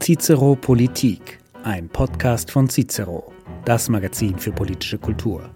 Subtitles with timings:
[0.00, 3.32] Cicero Politik, ein Podcast von Cicero,
[3.64, 5.50] das Magazin für politische Kultur.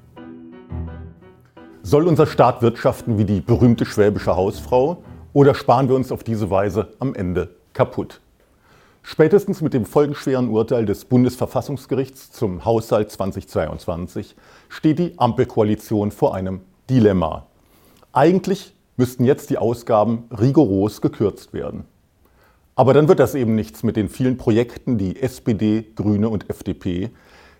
[1.83, 6.51] Soll unser Staat wirtschaften wie die berühmte schwäbische Hausfrau oder sparen wir uns auf diese
[6.51, 8.21] Weise am Ende kaputt?
[9.03, 14.35] Spätestens mit dem folgenschweren Urteil des Bundesverfassungsgerichts zum Haushalt 2022
[14.69, 17.47] steht die Ampelkoalition vor einem Dilemma.
[18.13, 21.85] Eigentlich müssten jetzt die Ausgaben rigoros gekürzt werden.
[22.81, 27.11] Aber dann wird das eben nichts mit den vielen Projekten, die SPD, Grüne und FDP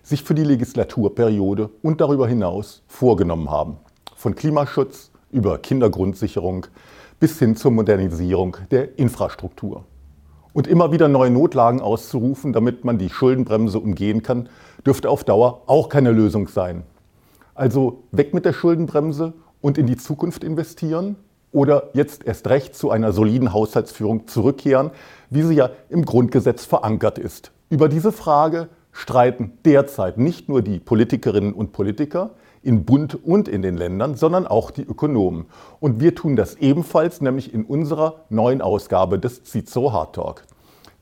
[0.01, 3.77] sich für die Legislaturperiode und darüber hinaus vorgenommen haben.
[4.15, 6.65] Von Klimaschutz über Kindergrundsicherung
[7.19, 9.85] bis hin zur Modernisierung der Infrastruktur.
[10.53, 14.49] Und immer wieder neue Notlagen auszurufen, damit man die Schuldenbremse umgehen kann,
[14.87, 16.81] dürfte auf Dauer auch keine Lösung sein.
[17.53, 21.15] Also weg mit der Schuldenbremse und in die Zukunft investieren
[21.51, 24.91] oder jetzt erst recht zu einer soliden Haushaltsführung zurückkehren,
[25.29, 27.51] wie sie ja im Grundgesetz verankert ist.
[27.69, 32.31] Über diese Frage streiten derzeit nicht nur die Politikerinnen und Politiker
[32.63, 35.45] in Bund und in den Ländern, sondern auch die Ökonomen.
[35.79, 40.43] Und wir tun das ebenfalls, nämlich in unserer neuen Ausgabe des Cicero Hard Talk.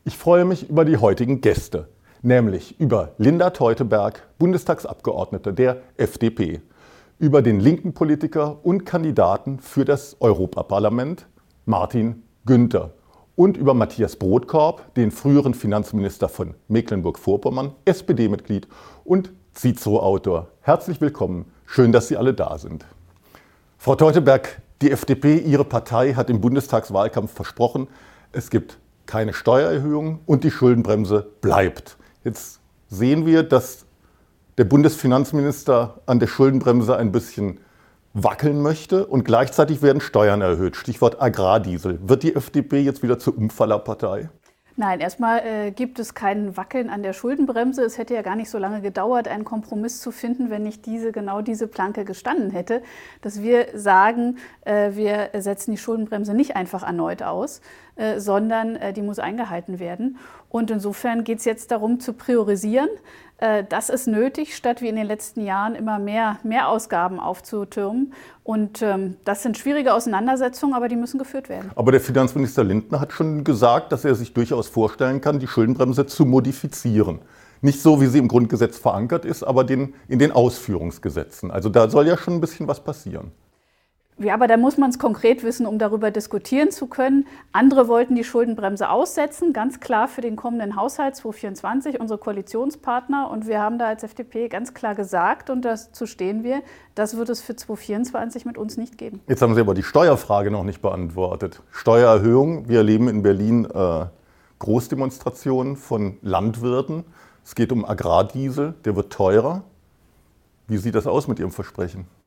[0.05, 1.89] Ich freue mich über die heutigen Gäste,
[2.21, 6.61] nämlich über Linda Teuteberg, Bundestagsabgeordnete der FDP
[7.19, 11.27] über den linken Politiker und Kandidaten für das Europaparlament
[11.65, 12.93] Martin Günther
[13.35, 18.69] und über Matthias Brotkorb, den früheren Finanzminister von Mecklenburg-Vorpommern, SPD-Mitglied
[19.03, 20.47] und Cicero-Autor.
[20.61, 22.85] Herzlich willkommen, schön, dass Sie alle da sind.
[23.77, 27.89] Frau Teuteberg, die FDP, Ihre Partei, hat im Bundestagswahlkampf versprochen,
[28.31, 31.97] es gibt keine Steuererhöhung und die Schuldenbremse bleibt.
[32.23, 33.85] Jetzt sehen wir, dass
[34.59, 37.59] der Bundesfinanzminister an der Schuldenbremse ein bisschen
[38.13, 40.75] wackeln möchte und gleichzeitig werden Steuern erhöht.
[40.75, 41.97] Stichwort Agrardiesel.
[42.03, 44.27] Wird die FDP jetzt wieder zur Umfallerpartei?
[44.75, 47.83] Nein, erstmal äh, gibt es kein Wackeln an der Schuldenbremse.
[47.83, 51.11] Es hätte ja gar nicht so lange gedauert, einen Kompromiss zu finden, wenn nicht diese,
[51.11, 52.81] genau diese Planke gestanden hätte,
[53.21, 57.59] dass wir sagen, äh, wir setzen die Schuldenbremse nicht einfach erneut aus,
[57.97, 60.17] äh, sondern äh, die muss eingehalten werden.
[60.47, 62.89] Und insofern geht es jetzt darum zu priorisieren.
[63.39, 68.13] Äh, das ist nötig, statt wie in den letzten Jahren immer mehr, mehr Ausgaben aufzutürmen.
[68.43, 71.71] Und ähm, das sind schwierige Auseinandersetzungen, aber die müssen geführt werden.
[71.75, 76.05] Aber der Finanzminister Lindner hat schon gesagt, dass er sich durchaus vorstellen kann, die Schuldenbremse
[76.05, 77.19] zu modifizieren.
[77.61, 81.51] Nicht so, wie sie im Grundgesetz verankert ist, aber den, in den Ausführungsgesetzen.
[81.51, 83.31] Also da soll ja schon ein bisschen was passieren.
[84.21, 87.25] Ja, aber da muss man es konkret wissen, um darüber diskutieren zu können.
[87.53, 93.31] Andere wollten die Schuldenbremse aussetzen, ganz klar für den kommenden Haushalt 2024, unsere Koalitionspartner.
[93.31, 96.63] Und wir haben da als FDP ganz klar gesagt, und dazu stehen wir,
[96.95, 99.21] das wird es für 2024 mit uns nicht geben.
[99.29, 101.61] Jetzt haben Sie aber die Steuerfrage noch nicht beantwortet.
[101.71, 104.05] Steuererhöhung, wir erleben in Berlin äh,
[104.59, 107.05] Großdemonstrationen von Landwirten.
[107.45, 109.63] Es geht um Agrardiesel, der wird teurer.
[110.67, 112.18] Wie sieht das aus mit Ihrem Versprechen?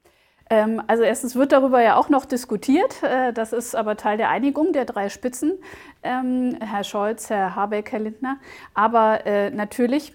[0.52, 3.02] Ähm, also erstens wird darüber ja auch noch diskutiert.
[3.02, 5.52] Äh, das ist aber Teil der Einigung der drei Spitzen,
[6.02, 8.36] ähm, Herr Scholz, Herr Habeck, Herr Lindner.
[8.74, 10.14] Aber äh, natürlich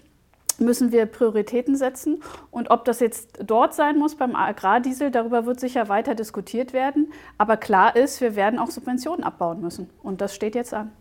[0.60, 2.22] müssen wir Prioritäten setzen.
[2.52, 7.12] Und ob das jetzt dort sein muss beim Agrardiesel, darüber wird sicher weiter diskutiert werden.
[7.36, 9.90] Aber klar ist, wir werden auch Subventionen abbauen müssen.
[10.04, 10.92] Und das steht jetzt an.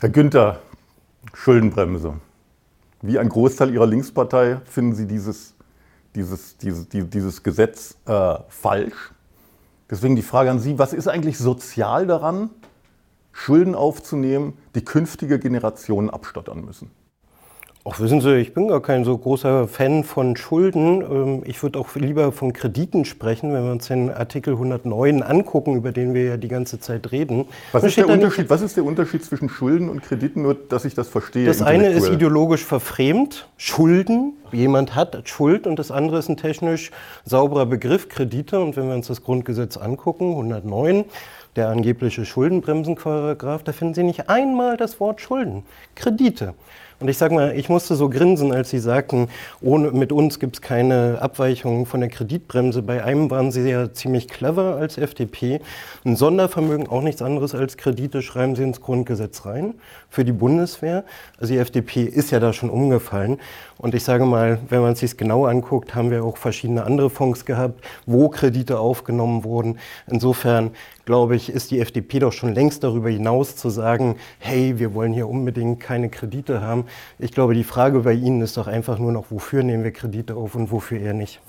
[0.00, 0.58] Herr Günther,
[1.32, 2.14] Schuldenbremse.
[3.02, 5.51] Wie ein Großteil Ihrer Linkspartei finden Sie dieses
[6.14, 9.12] dieses, dieses, dieses Gesetz äh, falsch.
[9.90, 12.50] Deswegen die Frage an Sie, was ist eigentlich sozial daran,
[13.32, 16.90] Schulden aufzunehmen, die künftige Generationen abstottern müssen?
[17.84, 21.02] Ach, wissen Sie, ich bin gar kein so großer Fan von Schulden.
[21.02, 25.74] Ähm, ich würde auch lieber von Krediten sprechen, wenn wir uns den Artikel 109 angucken,
[25.74, 27.46] über den wir ja die ganze Zeit reden.
[27.72, 30.94] Was ist, der Unterschied, was ist der Unterschied zwischen Schulden und Krediten, nur dass ich
[30.94, 31.44] das verstehe?
[31.44, 36.92] Das eine ist ideologisch verfremt, Schulden, jemand hat Schuld und das andere ist ein technisch
[37.24, 38.60] sauberer Begriff, Kredite.
[38.60, 41.04] Und wenn wir uns das Grundgesetz angucken, 109,
[41.56, 45.64] der angebliche Schuldenbremsenparagraf, da finden Sie nicht einmal das Wort Schulden,
[45.96, 46.54] Kredite.
[47.02, 49.26] Und ich sage mal, ich musste so grinsen, als Sie sagten,
[49.60, 52.80] ohne, mit uns gibt es keine Abweichungen von der Kreditbremse.
[52.80, 55.60] Bei einem waren Sie ja ziemlich clever als FDP.
[56.04, 59.74] Ein Sondervermögen, auch nichts anderes als Kredite, schreiben Sie ins Grundgesetz rein
[60.10, 61.02] für die Bundeswehr.
[61.40, 63.40] Also die FDP ist ja da schon umgefallen.
[63.78, 67.10] Und ich sage mal, wenn man es sich genau anguckt, haben wir auch verschiedene andere
[67.10, 69.78] Fonds gehabt, wo Kredite aufgenommen wurden.
[70.06, 70.70] Insofern
[71.04, 75.12] glaube ich, ist die FDP doch schon längst darüber hinaus zu sagen, hey, wir wollen
[75.12, 76.84] hier unbedingt keine Kredite haben.
[77.18, 80.34] Ich glaube, die Frage bei Ihnen ist doch einfach nur noch, wofür nehmen wir Kredite
[80.34, 81.40] auf und wofür eher nicht.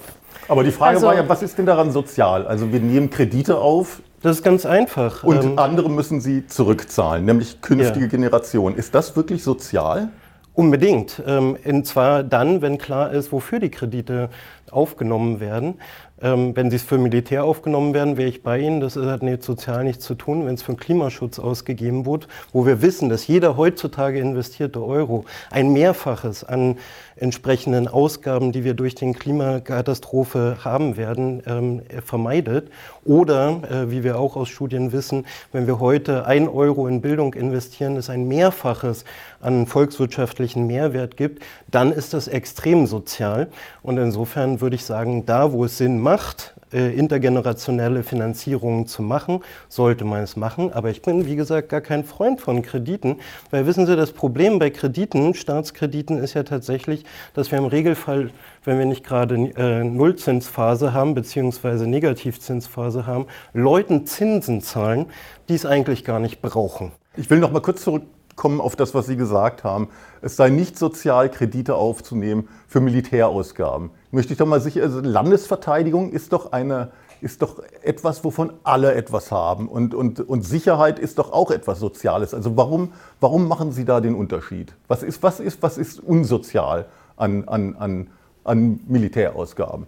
[0.48, 2.46] Aber die Frage also, war ja, was ist denn daran sozial?
[2.46, 5.24] Also wir nehmen Kredite auf Das ist ganz einfach.
[5.24, 8.12] Und ähm, andere müssen sie zurückzahlen, nämlich künftige ja.
[8.12, 8.76] Generationen.
[8.76, 10.10] Ist das wirklich sozial?
[10.54, 11.22] Unbedingt.
[11.26, 14.30] Ähm, und zwar dann, wenn klar ist, wofür die Kredite
[14.70, 15.76] aufgenommen werden.
[16.24, 18.80] Ähm, wenn sie für Militär aufgenommen werden, wäre ich bei Ihnen.
[18.80, 20.46] Das hat nicht sozial nichts zu tun.
[20.46, 25.74] Wenn es für Klimaschutz ausgegeben wird, wo wir wissen, dass jeder heutzutage investierte Euro ein
[25.74, 26.78] Mehrfaches an
[27.16, 32.70] entsprechenden Ausgaben, die wir durch den Klimakatastrophe haben werden, ähm, vermeidet.
[33.06, 37.34] Oder, äh, wie wir auch aus Studien wissen, wenn wir heute ein Euro in Bildung
[37.34, 39.06] investieren, es ein Mehrfaches
[39.42, 43.48] an volkswirtschaftlichen Mehrwert gibt, dann ist das extrem sozial.
[43.82, 49.42] Und insofern würde ich sagen, da, wo es Sinn macht, äh, intergenerationelle Finanzierungen zu machen,
[49.70, 50.72] sollte man es machen.
[50.74, 53.18] Aber ich bin, wie gesagt, gar kein Freund von Krediten,
[53.52, 58.32] weil wissen Sie, das Problem bei Krediten, Staatskrediten, ist ja tatsächlich, dass wir im Regelfall,
[58.66, 65.06] wenn wir nicht gerade äh, Nullzinsphase haben, beziehungsweise Negativzinsphase haben, Leuten Zinsen zahlen,
[65.50, 66.92] die es eigentlich gar nicht brauchen.
[67.16, 68.04] Ich will noch mal kurz zurück
[68.36, 69.90] kommen auf das, was Sie gesagt haben.
[70.22, 73.92] Es sei nicht sozial, Kredite aufzunehmen für Militärausgaben.
[74.12, 76.92] Möchte ich doch mal sicher, also Landesverteidigung ist doch eine,
[77.22, 79.68] ist doch etwas, wovon alle etwas haben.
[79.68, 82.34] Und, und, und Sicherheit ist doch auch etwas Soziales.
[82.34, 84.74] Also warum, warum machen Sie da den Unterschied?
[84.88, 86.86] Was ist, was ist, was ist unsozial
[87.18, 88.10] an, an, an,
[88.44, 89.88] an Militärausgaben?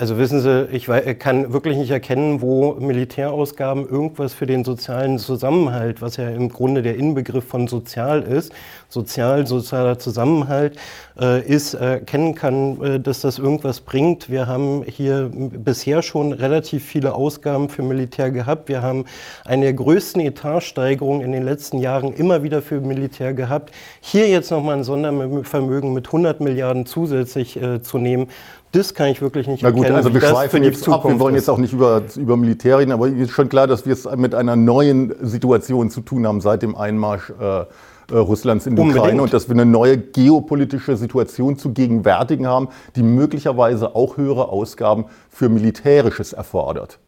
[0.00, 0.86] Also wissen Sie, ich
[1.18, 6.80] kann wirklich nicht erkennen, wo Militärausgaben irgendwas für den sozialen Zusammenhalt, was ja im Grunde
[6.80, 8.50] der Inbegriff von sozial ist,
[8.88, 10.78] sozial, sozialer Zusammenhalt
[11.20, 14.30] äh, ist, erkennen kann, äh, dass das irgendwas bringt.
[14.30, 18.70] Wir haben hier bisher schon relativ viele Ausgaben für Militär gehabt.
[18.70, 19.04] Wir haben
[19.44, 23.74] eine der größten Etatsteigerungen in den letzten Jahren immer wieder für Militär gehabt.
[24.00, 28.28] Hier jetzt nochmal ein Sondervermögen mit 100 Milliarden zusätzlich äh, zu nehmen,
[28.72, 31.04] das kann ich wirklich nicht Na gut, erkennen, also wir schweifen jetzt ab.
[31.04, 33.92] Wir wollen jetzt auch nicht über, über Militär reden, aber ist schon klar, dass wir
[33.92, 37.66] es mit einer neuen Situation zu tun haben seit dem Einmarsch äh, äh
[38.16, 39.02] Russlands in die Unbedingt.
[39.02, 44.48] Ukraine und dass wir eine neue geopolitische Situation zu gegenwärtigen haben, die möglicherweise auch höhere
[44.48, 47.00] Ausgaben für Militärisches erfordert.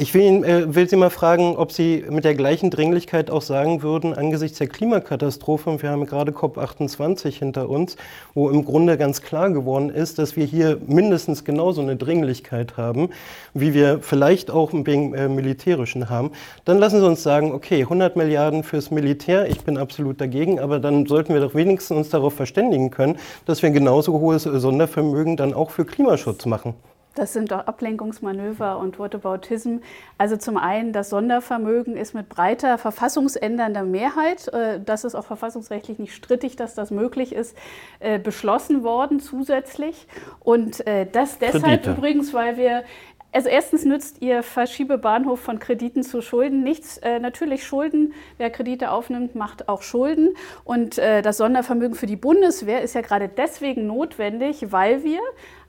[0.00, 3.82] Ich will, äh, will, Sie mal fragen, ob Sie mit der gleichen Dringlichkeit auch sagen
[3.82, 7.96] würden, angesichts der Klimakatastrophe, und wir haben gerade COP28 hinter uns,
[8.32, 13.10] wo im Grunde ganz klar geworden ist, dass wir hier mindestens genauso eine Dringlichkeit haben,
[13.52, 16.30] wie wir vielleicht auch wegen äh, Militärischen haben.
[16.64, 20.78] Dann lassen Sie uns sagen, okay, 100 Milliarden fürs Militär, ich bin absolut dagegen, aber
[20.78, 25.52] dann sollten wir doch wenigstens uns darauf verständigen können, dass wir genauso hohes Sondervermögen dann
[25.52, 26.72] auch für Klimaschutz machen.
[27.14, 29.78] Das sind doch Ablenkungsmanöver und Whataboutism.
[30.16, 35.98] Also zum einen, das Sondervermögen ist mit breiter verfassungsändernder Mehrheit, äh, das ist auch verfassungsrechtlich
[35.98, 37.56] nicht strittig, dass das möglich ist,
[37.98, 40.06] äh, beschlossen worden zusätzlich.
[40.38, 41.92] Und äh, das deshalb Kredite.
[41.92, 42.84] übrigens, weil wir
[43.32, 46.98] also erstens nützt Ihr Verschiebebahnhof von Krediten zu Schulden nichts.
[46.98, 50.34] Äh, natürlich Schulden, wer Kredite aufnimmt, macht auch Schulden.
[50.64, 55.20] Und äh, das Sondervermögen für die Bundeswehr ist ja gerade deswegen notwendig, weil wir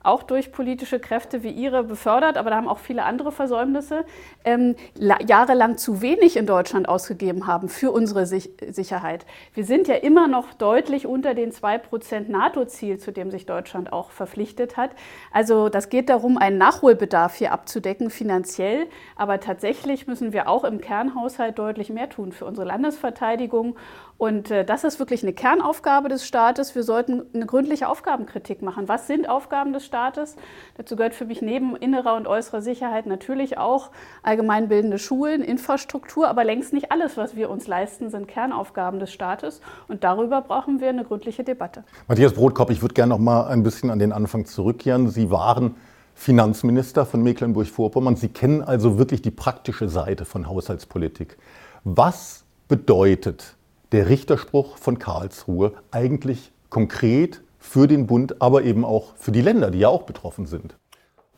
[0.02, 4.04] auch durch politische Kräfte wie Ihre befördert, aber da haben auch viele andere Versäumnisse,
[4.44, 9.26] ähm, jahrelang zu wenig in Deutschland ausgegeben haben für unsere Sich Sicherheit.
[9.54, 14.10] Wir sind ja immer noch deutlich unter den 2% NATO-Ziel, zu dem sich Deutschland auch
[14.10, 14.90] verpflichtet hat.
[15.32, 20.80] Also das geht darum, einen Nachholbedarf hier abzudecken, finanziell, aber tatsächlich müssen wir auch im
[20.80, 23.76] Kernhaushalt deutlich mehr tun für unsere Landesverteidigung
[24.22, 26.76] und äh, das ist wirklich eine Kernaufgabe des Staates.
[26.76, 28.86] Wir sollten eine gründliche Aufgabenkritik machen.
[28.86, 30.36] Was sind Aufgaben des Staates?
[30.76, 33.90] Dazu gehört für mich neben innerer und äußerer Sicherheit natürlich auch
[34.22, 39.60] allgemeinbildende Schulen, Infrastruktur, aber längst nicht alles, was wir uns leisten, sind Kernaufgaben des Staates.
[39.88, 41.82] Und darüber brauchen wir eine gründliche Debatte.
[42.06, 45.08] Matthias Brotkopf, ich würde gerne noch mal ein bisschen an den Anfang zurückkehren.
[45.08, 45.74] Sie waren
[46.14, 48.14] Finanzminister von Mecklenburg-Vorpommern.
[48.14, 51.38] Sie kennen also wirklich die praktische Seite von Haushaltspolitik.
[51.82, 53.56] Was bedeutet
[53.92, 59.70] der Richterspruch von Karlsruhe eigentlich konkret für den Bund, aber eben auch für die Länder,
[59.70, 60.76] die ja auch betroffen sind?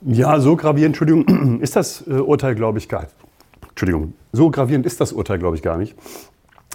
[0.01, 3.15] Ja, so gravierend, Entschuldigung, ist das äh, Urteil, glaube ich, gar nicht.
[3.71, 5.97] Entschuldigung, so gravierend ist das Urteil, glaube ich, gar nicht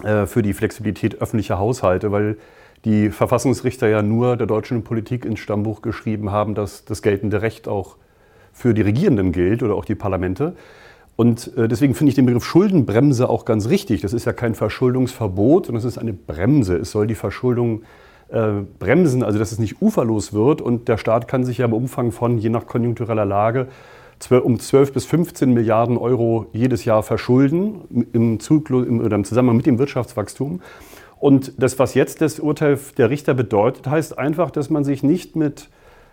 [0.03, 2.38] äh, für die Flexibilität öffentlicher Haushalte, weil
[2.86, 7.67] die Verfassungsrichter ja nur der deutschen Politik ins Stammbuch geschrieben haben, dass das geltende Recht
[7.67, 7.98] auch
[8.53, 10.55] für die Regierenden gilt oder auch die Parlamente.
[11.19, 13.99] Und äh, deswegen finde ich den Begriff Schuldenbremse auch ganz richtig.
[13.99, 16.77] Das ist ja kein Verschuldungsverbot, sondern es ist eine Bremse.
[16.77, 17.81] Es soll die Verschuldung
[18.29, 20.61] äh, bremsen, also dass es nicht uferlos wird.
[20.61, 23.67] Und der Staat kann sich ja im Umfang von, je nach konjunktureller Lage,
[24.29, 29.57] um 12 bis 15 Milliarden Euro jedes Jahr verschulden im, Zyklus, im, oder im Zusammenhang
[29.57, 30.61] mit dem Wirtschaftswachstum.
[31.19, 35.35] Und das, was jetzt das Urteil der Richter bedeutet, heißt einfach, dass man sich nicht
[35.35, 35.67] mit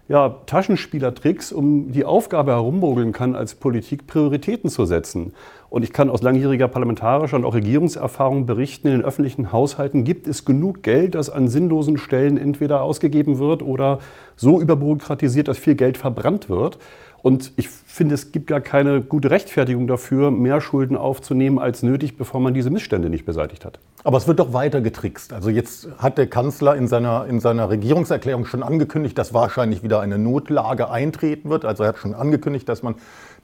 [0.08, 5.32] ja, Taschenspielertricks um die Aufgabe herummogeln kann, als Politik Prioritäten zu setzen.
[5.68, 10.28] Und ich kann aus langjähriger parlamentarischer und auch Regierungserfahrung berichten, in den öffentlichen Haushalten gibt
[10.28, 13.98] es genug Geld, das an sinnlosen Stellen entweder ausgegeben wird oder
[14.36, 16.78] so überbürokratisiert, dass viel Geld verbrannt wird.
[17.22, 22.16] Und ich finde, es gibt gar keine gute Rechtfertigung dafür, mehr Schulden aufzunehmen als nötig,
[22.16, 23.78] bevor man diese Missstände nicht beseitigt hat.
[24.04, 25.32] Aber es wird doch weiter getrickst.
[25.32, 30.00] Also jetzt hat der Kanzler in seiner, in seiner Regierungserklärung schon angekündigt, dass wahrscheinlich wieder
[30.00, 31.64] eine Notlage eintreten wird.
[31.64, 32.94] Also er hat schon angekündigt, dass man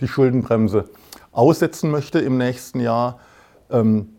[0.01, 0.91] die Schuldenbremse
[1.33, 3.19] aussetzen möchte im nächsten Jahr.
[3.71, 4.11] Ähm,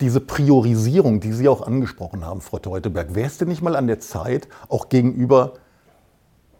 [0.00, 3.86] diese Priorisierung, die Sie auch angesprochen haben, Frau Teuteberg, wäre es denn nicht mal an
[3.86, 5.54] der Zeit, auch gegenüber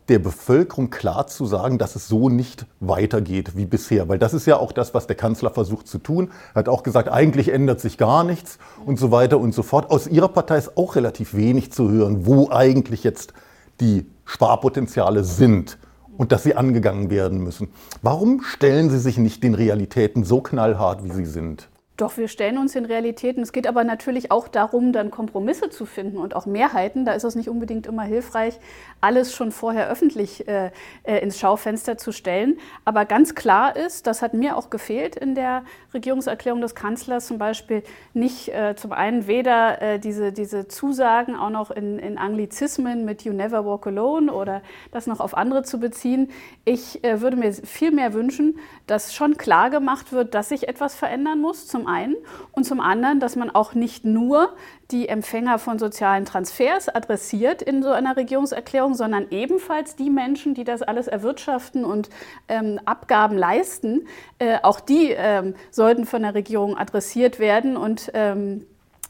[0.08, 4.08] der Bevölkerung klar zu sagen, dass es so nicht weitergeht wie bisher.
[4.08, 6.30] Weil das ist ja auch das, was der Kanzler versucht zu tun.
[6.54, 9.90] Er hat auch gesagt, eigentlich ändert sich gar nichts und so weiter und so fort.
[9.90, 13.32] Aus Ihrer Partei ist auch relativ wenig zu hören, wo eigentlich jetzt
[13.80, 15.78] die Sparpotenziale sind
[16.16, 17.68] und dass sie angegangen werden müssen.
[18.02, 21.68] Warum stellen Sie sich nicht den Realitäten so knallhart, wie sie sind?
[22.02, 23.44] Doch, wir stellen uns in Realitäten.
[23.44, 27.04] Es geht aber natürlich auch darum, dann Kompromisse zu finden und auch Mehrheiten.
[27.04, 28.58] Da ist es nicht unbedingt immer hilfreich,
[29.00, 30.72] alles schon vorher öffentlich äh,
[31.04, 32.58] äh, ins Schaufenster zu stellen.
[32.84, 35.62] Aber ganz klar ist, das hat mir auch gefehlt in der
[35.94, 41.50] Regierungserklärung des Kanzlers zum Beispiel, nicht äh, zum einen weder äh, diese, diese Zusagen auch
[41.50, 45.78] noch in, in, Anglizismen mit You Never Walk Alone oder das noch auf andere zu
[45.78, 46.30] beziehen.
[46.64, 50.96] Ich äh, würde mir viel mehr wünschen, dass schon klar gemacht wird, dass sich etwas
[50.96, 51.68] verändern muss.
[51.68, 52.16] Zum einen
[52.52, 54.54] und zum anderen, dass man auch nicht nur
[54.90, 60.64] die Empfänger von sozialen Transfers adressiert in so einer Regierungserklärung, sondern ebenfalls die Menschen, die
[60.64, 62.10] das alles erwirtschaften und
[62.48, 64.06] ähm, Abgaben leisten.
[64.38, 68.66] Äh, auch die ähm, sollten von der Regierung adressiert werden und ähm,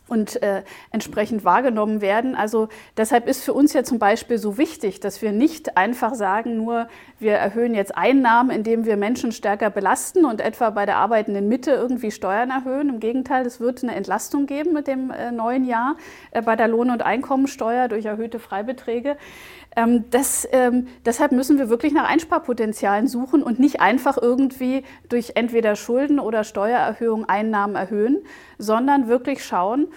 [0.09, 2.35] und äh, entsprechend wahrgenommen werden.
[2.35, 6.57] Also deshalb ist für uns ja zum Beispiel so wichtig, dass wir nicht einfach sagen,
[6.57, 11.49] nur wir erhöhen jetzt Einnahmen, indem wir Menschen stärker belasten und etwa bei der arbeitenden
[11.49, 12.89] Mitte irgendwie Steuern erhöhen.
[12.89, 15.97] Im Gegenteil, es wird eine Entlastung geben mit dem äh, neuen Jahr
[16.33, 19.17] äh, bei der Lohn- und Einkommensteuer durch erhöhte Freibeträge.
[19.77, 25.33] Ähm, das, ähm, deshalb müssen wir wirklich nach Einsparpotenzialen suchen und nicht einfach irgendwie durch
[25.35, 28.23] entweder Schulden oder Steuererhöhung Einnahmen erhöhen,
[28.59, 29.89] sondern wirklich schauen,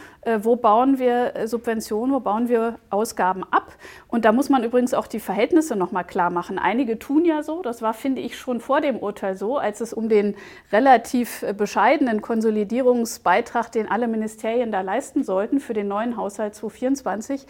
[0.41, 3.75] wo bauen wir äh, Subventionen, wo bauen wir Ausgaben ab.
[4.08, 6.58] Und da muss man übrigens auch die Verhältnisse nochmal klar machen.
[6.58, 9.94] Einige tun ja so, das war, finde ich, schon vor dem Urteil so, als es
[9.94, 10.36] um den
[10.72, 17.46] relativ äh, bescheidenen Konsolidierungsbeitrag, den alle Ministerien da leisten sollten für den neuen Haushalt 2024,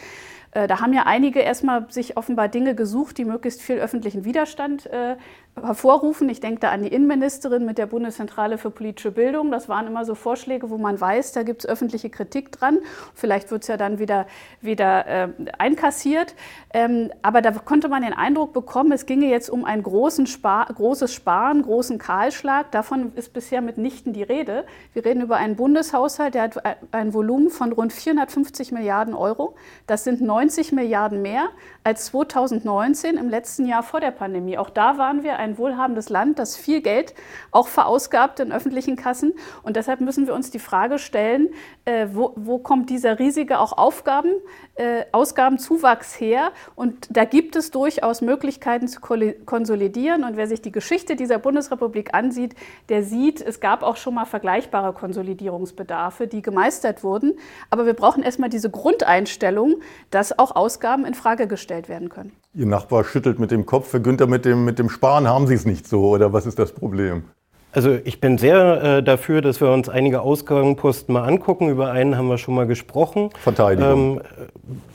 [0.56, 4.88] äh, da haben ja einige erstmal sich offenbar Dinge gesucht, die möglichst viel öffentlichen Widerstand
[4.88, 5.18] äh,
[5.62, 6.30] hervorrufen.
[6.30, 9.52] Ich denke da an die Innenministerin mit der Bundeszentrale für politische Bildung.
[9.52, 12.65] Das waren immer so Vorschläge, wo man weiß, da gibt es öffentliche Kritik dran.
[13.14, 14.28] Vielleicht wird es ja dann wieder,
[14.62, 16.36] wieder äh, einkassiert.
[16.74, 19.84] Ähm, aber da konnte man den Eindruck bekommen, es ginge jetzt um ein
[20.26, 22.72] Spar großes Sparen, großen Kahlschlag.
[22.72, 24.66] Davon ist bisher mitnichten die Rede.
[24.94, 29.56] Wir reden über einen Bundeshaushalt, der hat ein Volumen von rund 450 Milliarden Euro.
[29.88, 31.50] Das sind 90 Milliarden mehr
[31.84, 34.58] als 2019 im letzten Jahr vor der Pandemie.
[34.58, 37.14] Auch da waren wir ein wohlhabendes Land, das viel Geld
[37.52, 39.34] auch verausgabt in öffentlichen Kassen.
[39.64, 41.50] Und deshalb müssen wir uns die Frage stellen,
[41.86, 44.30] äh, wo, wo, kommt dieser riesige auch Aufgaben,
[44.76, 46.52] äh, Ausgabenzuwachs her?
[46.76, 50.24] Und da gibt es durchaus Möglichkeiten zu konsolidieren.
[50.24, 52.56] Und wer sich die Geschichte dieser Bundesrepublik ansieht,
[52.88, 57.34] der sieht, es gab auch schon mal vergleichbare Konsolidierungsbedarfe, die gemeistert wurden.
[57.70, 59.82] Aber wir brauchen erstmal diese Grundeinstellung,
[60.12, 62.32] dass auch Ausgaben in Frage gestellt werden können.
[62.54, 63.92] Ihr Nachbar schüttelt mit dem Kopf.
[63.92, 66.58] Herr Günther, mit dem, mit dem Sparen haben Sie es nicht so, oder was ist
[66.58, 67.26] das Problem?
[67.76, 71.70] Also ich bin sehr äh, dafür, dass wir uns einige Ausgabenposten mal angucken.
[71.70, 73.32] Über einen haben wir schon mal gesprochen.
[73.44, 74.22] Verteidigung.
[74.22, 74.22] Ähm,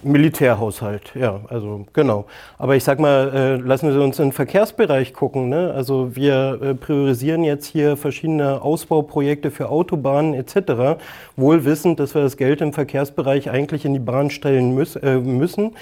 [0.02, 2.24] Militärhaushalt, ja, also genau.
[2.56, 5.50] Aber ich sag mal, äh, lassen Sie uns in den Verkehrsbereich gucken.
[5.50, 5.74] Ne?
[5.74, 11.02] Also wir äh, priorisieren jetzt hier verschiedene Ausbauprojekte für Autobahnen etc.
[11.36, 15.18] Wohl wissend, dass wir das Geld im Verkehrsbereich eigentlich in die Bahn stellen müß, äh,
[15.18, 15.72] müssen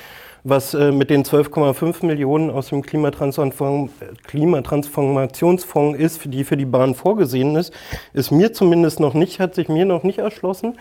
[0.44, 3.90] was äh, mit den 12,5 Millionen aus dem Klimatransform
[4.26, 7.72] Klimatransformationsfonds ist, die für die Bahn vorgesehen ist,
[8.12, 10.78] ist mir zumindest noch nicht, hat sich mir noch nicht erschlossen.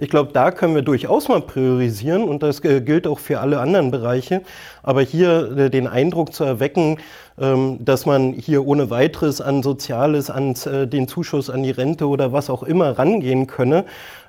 [0.00, 3.58] Ich glaube, da können wir durchaus mal priorisieren und das äh, gilt auch für alle
[3.58, 4.42] anderen Bereiche.
[4.88, 6.96] Aber hier äh, den Eindruck zu erwecken,
[7.38, 12.08] ähm, dass man hier ohne weiteres an Soziales, an äh, den Zuschuss an die Rente
[12.08, 13.84] oder was auch immer rangehen könne,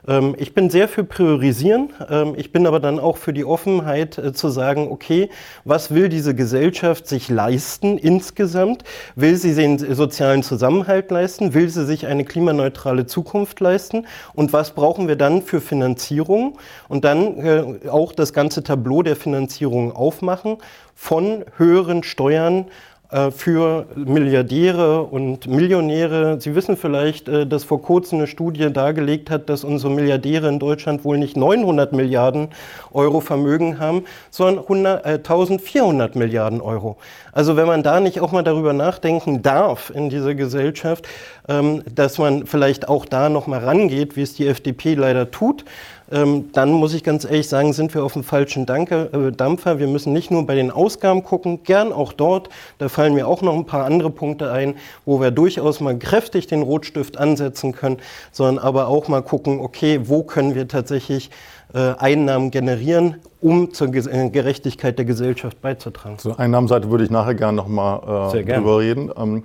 [0.07, 1.89] Ähm, ich bin sehr für Priorisieren.
[2.09, 5.29] Ähm, ich bin aber dann auch für die Offenheit äh, zu sagen, okay,
[5.65, 8.83] was will diese Gesellschaft sich leisten insgesamt?
[9.15, 11.53] Will sie den sozialen Zusammenhalt leisten?
[11.53, 14.07] Will sie sich eine klimaneutrale Zukunft leisten?
[14.33, 16.57] Und was brauchen wir dann für Finanzierung?
[16.87, 20.48] Und dann auch das ganze Tableau der Finanzierung aufmachen
[20.95, 22.65] von höheren Steuern
[23.11, 26.39] äh, für Milliardäre und Millionäre.
[26.39, 30.59] Sie wissen vielleicht, äh, dass vor kurzem eine Studie dargelegt hat, dass unsere Milliardäre in
[30.59, 32.49] Deutschland wohl nicht 900 Milliarden
[32.93, 36.97] Euro Vermögen haben, sondern 100, äh, 1400 Milliarden Euro.
[37.31, 41.07] Also wenn man da nicht auch mal darüber nachdenken darf in dieser Gesellschaft,
[41.47, 45.65] ähm, dass man vielleicht auch da noch mal rangeht, wie es die FDP leider tut,
[46.11, 49.79] ähm, dann muss ich ganz ehrlich sagen, sind wir auf dem falschen Danke, äh, Dampfer.
[49.79, 52.49] Wir müssen nicht nur bei den Ausgaben gucken, gern auch dort.
[52.77, 54.75] Da fallen mir auch noch ein paar andere Punkte ein,
[55.05, 57.97] wo wir durchaus mal kräftig den Rotstift ansetzen können,
[58.31, 61.29] sondern aber auch mal gucken, okay, wo können wir tatsächlich
[61.73, 66.17] äh, Einnahmen generieren, um zur äh, Gerechtigkeit der Gesellschaft beizutragen.
[66.17, 69.11] Zur Einnahmenseite würde ich nachher gerne noch mal äh, drüber reden.
[69.15, 69.43] Ähm,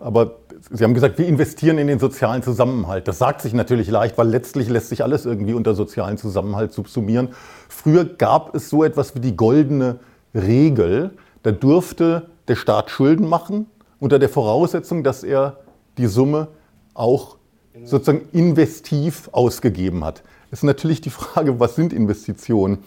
[0.00, 0.36] aber
[0.70, 3.06] Sie haben gesagt, wir investieren in den sozialen Zusammenhalt.
[3.08, 7.28] Das sagt sich natürlich leicht, weil letztlich lässt sich alles irgendwie unter sozialen Zusammenhalt subsumieren.
[7.68, 9.98] Früher gab es so etwas wie die goldene
[10.34, 11.12] Regel.
[11.42, 13.66] Da durfte der Staat Schulden machen
[14.00, 15.58] unter der Voraussetzung, dass er
[15.96, 16.48] die Summe
[16.94, 17.36] auch
[17.84, 20.22] sozusagen investiv ausgegeben hat.
[20.50, 22.78] Es ist natürlich die Frage, was sind Investitionen?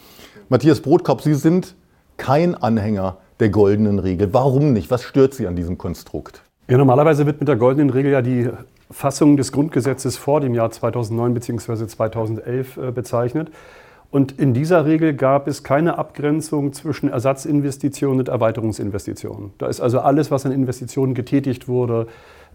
[0.49, 1.75] Matthias Brotkorb, Sie sind
[2.17, 4.33] kein Anhänger der goldenen Regel.
[4.33, 4.91] Warum nicht?
[4.91, 6.43] Was stört Sie an diesem Konstrukt?
[6.67, 8.49] Ja, normalerweise wird mit der goldenen Regel ja die
[8.91, 11.87] Fassung des Grundgesetzes vor dem Jahr 2009 bzw.
[11.87, 13.51] 2011 äh, bezeichnet.
[14.11, 19.51] Und in dieser Regel gab es keine Abgrenzung zwischen Ersatzinvestitionen und Erweiterungsinvestitionen.
[19.57, 22.07] Da ist also alles, was an Investitionen getätigt wurde,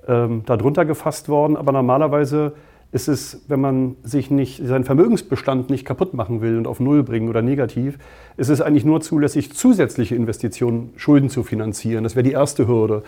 [0.06, 1.56] ähm, darunter gefasst worden.
[1.56, 2.52] Aber normalerweise
[2.92, 7.02] ist es, wenn man sich nicht, seinen Vermögensbestand nicht kaputt machen will und auf Null
[7.02, 7.98] bringen oder negativ,
[8.36, 12.04] ist es eigentlich nur zulässig, zusätzliche Investitionen, Schulden zu finanzieren.
[12.04, 13.02] Das wäre die erste Hürde.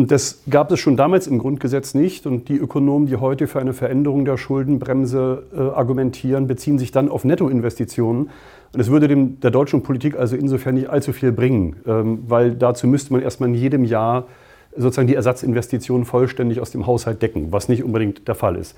[0.00, 2.24] Und das gab es schon damals im Grundgesetz nicht.
[2.24, 7.10] Und die Ökonomen, die heute für eine Veränderung der Schuldenbremse äh, argumentieren, beziehen sich dann
[7.10, 8.30] auf Nettoinvestitionen.
[8.72, 12.52] Und es würde dem, der deutschen Politik also insofern nicht allzu viel bringen, ähm, weil
[12.52, 14.26] dazu müsste man erstmal in jedem Jahr
[14.74, 18.76] sozusagen die Ersatzinvestitionen vollständig aus dem Haushalt decken, was nicht unbedingt der Fall ist.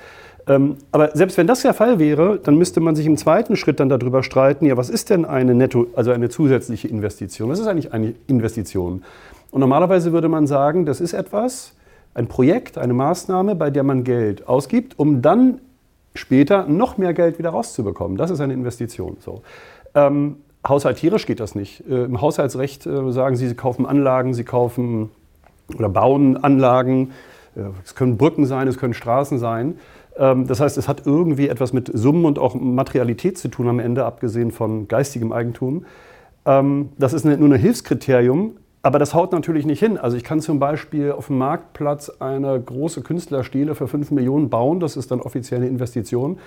[0.49, 3.79] Ähm, aber selbst wenn das der Fall wäre, dann müsste man sich im zweiten Schritt
[3.79, 7.49] dann darüber streiten, ja, was ist denn eine Netto, also eine zusätzliche Investition?
[7.49, 9.05] Was ist eigentlich eine Investition?
[9.53, 11.77] Und normalerweise würde man sagen, das ist etwas,
[12.15, 15.61] ein Projekt, eine Maßnahme, bei der man Geld ausgibt, um dann
[16.15, 18.17] später noch mehr Geld wieder rauszubekommen.
[18.17, 19.19] Das ist eine Investition.
[19.21, 19.43] So.
[19.95, 20.37] Ähm,
[20.67, 21.87] haushalterisch geht das nicht.
[21.89, 25.11] Äh, Im Haushaltsrecht äh, sagen Sie, Sie kaufen Anlagen, Sie kaufen
[25.77, 27.13] oder bauen Anlagen.
[27.55, 29.79] Äh, es können Brücken sein, es können Straßen sein.
[30.17, 33.79] Ähm, das heißt, es hat irgendwie etwas mit Summen und auch Materialität zu tun am
[33.81, 35.85] Ende, abgesehen von geistigem Eigentum.
[36.47, 39.97] Ähm, das ist nur ein Hilfskriterium, aber das haut natürlich nicht hin.
[39.97, 44.81] Also ich kann zum Beispiel auf dem Marktplatz eine große Künstlerstele für 5 Millionen bauen,
[44.81, 46.39] das ist dann offizielle Investition.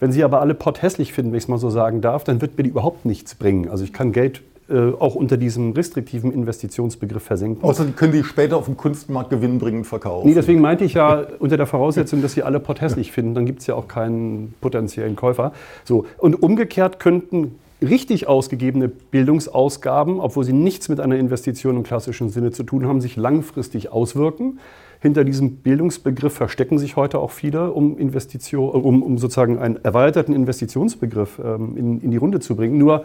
[0.00, 2.56] Wenn Sie aber alle potthässlich finden, wenn ich es mal so sagen darf, dann wird
[2.56, 3.68] mir die überhaupt nichts bringen.
[3.68, 7.62] Also ich kann Geld äh, auch unter diesem restriktiven Investitionsbegriff versenken.
[7.62, 10.26] Außerdem können Sie später auf dem Kunstmarkt gewinnbringend verkaufen.
[10.26, 13.60] Nee, deswegen meinte ich ja unter der Voraussetzung, dass Sie alle potthässlich finden, dann gibt
[13.60, 15.52] es ja auch keinen potenziellen Käufer.
[15.84, 16.06] So.
[16.18, 22.50] Und umgekehrt könnten richtig ausgegebene Bildungsausgaben, obwohl sie nichts mit einer Investition im klassischen Sinne
[22.50, 24.58] zu tun haben, sich langfristig auswirken.
[25.00, 30.32] Hinter diesem Bildungsbegriff verstecken sich heute auch viele, um, Investition, um, um sozusagen einen erweiterten
[30.32, 32.78] Investitionsbegriff ähm, in, in die Runde zu bringen.
[32.78, 33.02] Nur äh,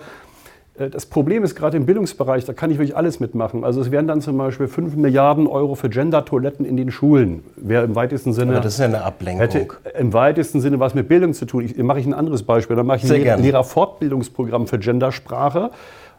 [0.88, 3.66] das Problem ist gerade im Bildungsbereich, da kann ich wirklich alles mitmachen.
[3.66, 7.44] Also es wären dann zum Beispiel 5 Milliarden Euro für Gender-Toiletten in den Schulen.
[7.58, 8.54] Wäre im weitesten Sinne.
[8.54, 9.42] Aber das ist ja eine Ablenkung.
[9.42, 11.66] Hätte im weitesten Sinne was mit Bildung zu tun.
[11.66, 12.78] Ich, mache ich ein anderes Beispiel.
[12.78, 15.72] Dann mache ich Sehr ein Lehrerfortbildungsprogramm für Gendersprache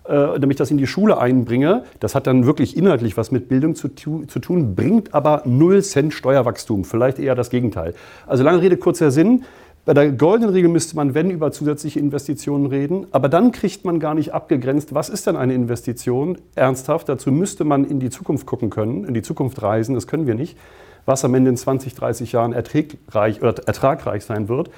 [0.04, 1.84] äh, damit ich das in die Schule einbringe.
[2.00, 6.14] Das hat dann wirklich inhaltlich was mit Bildung zu, zu, tun, bringt aber 0 Cent
[6.14, 6.84] Steuerwachstum.
[6.84, 7.94] Vielleicht eher das Gegenteil.
[8.26, 9.44] Also lange Rede, kurzer Sinn.
[9.86, 13.06] Bei der goldenen Regel müsste man, wenn, über zusätzliche Investitionen reden.
[13.12, 16.38] Aber dann kriegt man gar nicht abgegrenzt, was ist denn eine Investition?
[16.54, 19.94] Ernsthaft, dazu müsste man in die Zukunft gucken können, in die Zukunft reisen.
[19.94, 20.58] Das können wir nicht.
[21.06, 24.70] Was am Ende in 20, 30 Jahren ertragreich, oder ertragreich sein wird.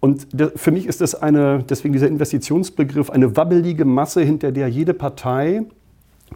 [0.00, 4.94] Und für mich ist das eine, deswegen dieser Investitionsbegriff, eine wabbelige Masse, hinter der jede
[4.94, 5.64] Partei,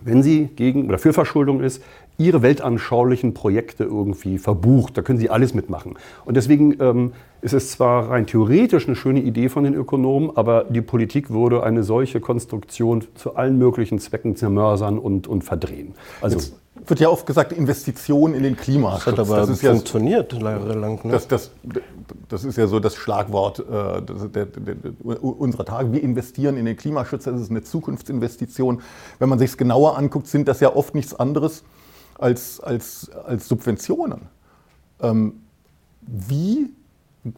[0.02, 1.82] wenn sie gegen oder für Verschuldung ist,
[2.20, 4.96] ihre weltanschaulichen Projekte irgendwie verbucht.
[4.96, 5.98] Da können sie alles mitmachen.
[6.26, 10.64] Und deswegen ähm, ist es zwar rein theoretisch eine schöne Idee von den Ökonomen, aber
[10.64, 15.94] die Politik würde eine solche Konstruktion zu allen möglichen Zwecken zermörsern und, und verdrehen.
[16.20, 16.54] Also Jetzt
[16.86, 19.04] wird ja oft gesagt, Investitionen in den Klimaschutz.
[19.04, 21.00] Das hat aber das ist funktioniert jahrelang.
[21.02, 21.12] Ne?
[21.12, 21.50] Das, das,
[22.28, 25.92] das ist ja so das Schlagwort äh, der, der, der, unserer Tage.
[25.92, 28.82] Wir investieren in den Klimaschutz, das ist eine Zukunftsinvestition.
[29.18, 31.64] Wenn man sich es genauer anguckt, sind das ja oft nichts anderes
[32.20, 34.28] als, als, als Subventionen.
[35.00, 35.40] Ähm,
[36.02, 36.70] wie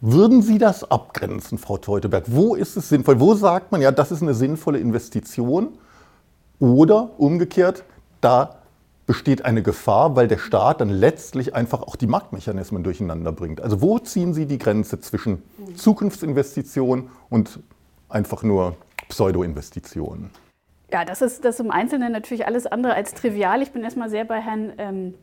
[0.00, 2.24] würden Sie das abgrenzen, Frau Teuteberg?
[2.28, 3.20] Wo ist es sinnvoll?
[3.20, 5.70] Wo sagt man, ja, das ist eine sinnvolle Investition?
[6.60, 7.82] Oder umgekehrt,
[8.20, 8.56] da
[9.06, 13.60] besteht eine Gefahr, weil der Staat dann letztlich einfach auch die Marktmechanismen durcheinander bringt.
[13.60, 15.42] Also wo ziehen Sie die Grenze zwischen
[15.74, 17.58] Zukunftsinvestitionen und
[18.08, 18.76] einfach nur
[19.08, 20.30] Pseudo-Investitionen?
[20.92, 23.62] Ja, das ist das im Einzelnen natürlich alles andere als trivial.
[23.62, 25.14] Ich bin erstmal sehr bei Herrn ähm,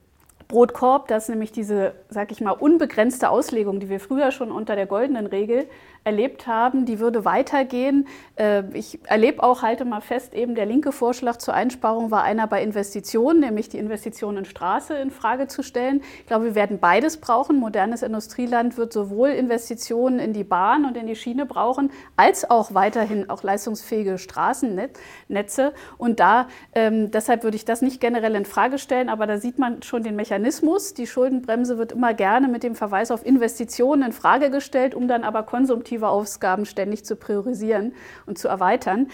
[0.47, 4.87] Brotkorb, dass nämlich diese, sag ich mal, unbegrenzte Auslegung, die wir früher schon unter der
[4.87, 5.67] goldenen Regel
[6.09, 8.07] erlebt haben, die würde weitergehen.
[8.35, 12.47] Äh, ich erlebe auch, halte mal fest, eben der linke Vorschlag zur Einsparung war einer
[12.47, 16.01] bei Investitionen, nämlich die Investitionen in Straße in Frage zu stellen.
[16.21, 17.57] Ich glaube, wir werden beides brauchen.
[17.57, 22.73] Modernes Industrieland wird sowohl Investitionen in die Bahn und in die Schiene brauchen, als auch
[22.73, 25.73] weiterhin auch leistungsfähige Straßennetze.
[25.99, 29.59] Und da, ähm, deshalb würde ich das nicht generell in Frage stellen, aber da sieht
[29.59, 30.95] man schon den Mechanismus.
[30.95, 35.23] Die Schuldenbremse wird immer gerne mit dem Verweis auf Investitionen in Frage gestellt, um dann
[35.23, 37.93] aber konsumtiv produktive Ausgaben ständig zu priorisieren
[38.25, 39.07] und zu erweitern.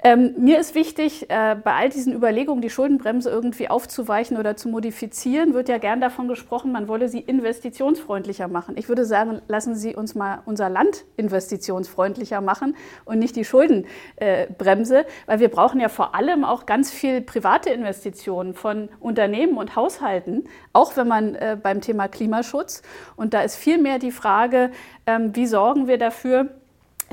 [0.00, 4.68] Ähm, mir ist wichtig, äh, bei all diesen Überlegungen, die Schuldenbremse irgendwie aufzuweichen oder zu
[4.68, 8.76] modifizieren, wird ja gern davon gesprochen, man wolle sie investitionsfreundlicher machen.
[8.78, 14.98] Ich würde sagen, lassen Sie uns mal unser Land investitionsfreundlicher machen und nicht die Schuldenbremse,
[15.00, 19.74] äh, weil wir brauchen ja vor allem auch ganz viel private Investitionen von Unternehmen und
[19.74, 22.82] Haushalten, auch wenn man äh, beim Thema Klimaschutz.
[23.16, 24.70] Und da ist vielmehr die Frage,
[25.06, 26.50] ähm, wie sorgen wir dafür,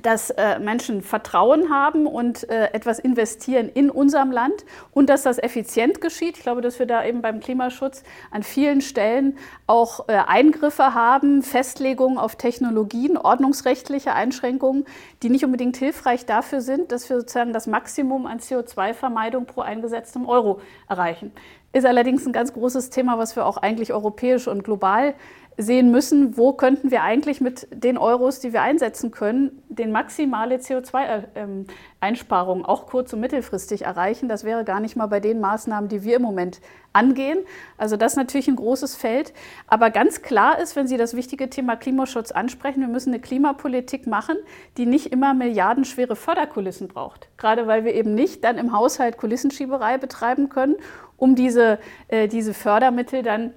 [0.05, 5.39] dass äh, Menschen Vertrauen haben und äh, etwas investieren in unserem Land und dass das
[5.39, 6.37] effizient geschieht.
[6.37, 11.41] Ich glaube, dass wir da eben beim Klimaschutz an vielen Stellen auch äh, Eingriffe haben,
[11.41, 14.85] Festlegungen auf Technologien, ordnungsrechtliche Einschränkungen,
[15.23, 20.27] die nicht unbedingt hilfreich dafür sind, dass wir sozusagen das Maximum an CO2-Vermeidung pro eingesetztem
[20.27, 21.31] Euro erreichen.
[21.73, 25.15] Ist allerdings ein ganz großes Thema, was wir auch eigentlich europäisch und global
[25.57, 30.57] sehen müssen, wo könnten wir eigentlich mit den Euros, die wir einsetzen können, den maximale
[30.57, 34.27] CO2-Einsparung ähm, auch kurz- und mittelfristig erreichen.
[34.27, 36.59] Das wäre gar nicht mal bei den Maßnahmen, die wir im Moment
[36.91, 37.39] angehen.
[37.77, 39.33] Also das ist natürlich ein großes Feld.
[39.67, 44.07] Aber ganz klar ist, wenn Sie das wichtige Thema Klimaschutz ansprechen, wir müssen eine Klimapolitik
[44.07, 44.35] machen,
[44.77, 47.29] die nicht immer milliardenschwere Förderkulissen braucht.
[47.37, 50.75] Gerade weil wir eben nicht dann im Haushalt Kulissenschieberei betreiben können,
[51.17, 53.53] um diese, äh, diese Fördermittel dann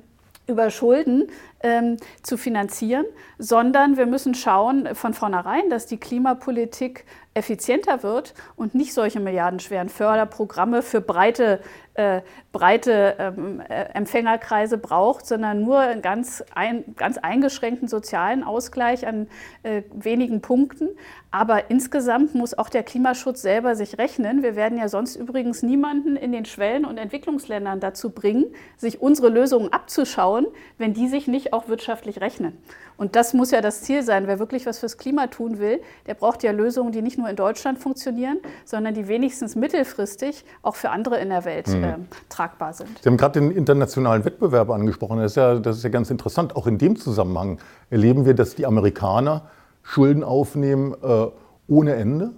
[0.49, 1.29] über Schulden
[1.61, 3.07] ähm, zu finanzieren,
[3.39, 7.05] sondern wir müssen schauen von vornherein, dass die Klimapolitik
[7.39, 11.61] effizienter wird und nicht solche milliardenschweren Förderprogramme für breite,
[11.95, 19.07] äh, breite ähm, äh, Empfängerkreise braucht, sondern nur einen ganz, ein, ganz eingeschränkten sozialen Ausgleich
[19.07, 19.29] an
[19.63, 20.89] äh, wenigen Punkten.
[21.31, 24.43] Aber insgesamt muss auch der Klimaschutz selber sich rechnen.
[24.43, 29.29] Wir werden ja sonst übrigens niemanden in den Schwellen- und Entwicklungsländern dazu bringen, sich unsere
[29.29, 30.47] Lösungen abzuschauen,
[30.79, 32.57] wenn die sich nicht auch wirtschaftlich rechnen.
[32.97, 34.27] Und das muss ja das Ziel sein.
[34.27, 37.37] Wer wirklich was fürs Klima tun will, der braucht ja Lösungen, die nicht nur in
[37.37, 41.85] Deutschland funktionieren, sondern die wenigstens mittelfristig auch für andere in der Welt mhm.
[41.85, 41.95] äh,
[42.29, 42.99] tragbar sind.
[43.03, 45.19] Sie haben gerade den internationalen Wettbewerb angesprochen.
[45.19, 46.57] Das ist, ja, das ist ja ganz interessant.
[46.57, 47.59] Auch in dem Zusammenhang
[47.91, 49.43] erleben wir, dass die Amerikaner
[49.83, 51.27] Schulden aufnehmen äh,
[51.69, 52.33] ohne Ende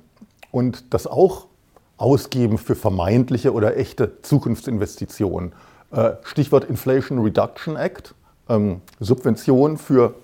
[0.51, 1.47] und das auch
[1.97, 5.53] ausgeben für vermeintliche oder echte Zukunftsinvestitionen.
[5.91, 8.15] Äh, Stichwort Inflation Reduction Act,
[8.51, 10.15] ähm, Subventionen für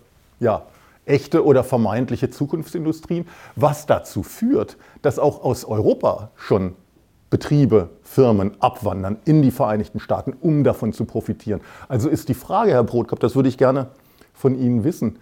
[0.40, 0.62] ja,
[1.06, 6.74] echte oder vermeintliche Zukunftsindustrien, was dazu führt, dass auch aus Europa schon
[7.30, 11.60] Betriebe, Firmen abwandern in die Vereinigten Staaten, um davon zu profitieren.
[11.88, 13.88] Also ist die Frage, Herr Brotkopf, das würde ich gerne
[14.32, 15.18] von Ihnen wissen,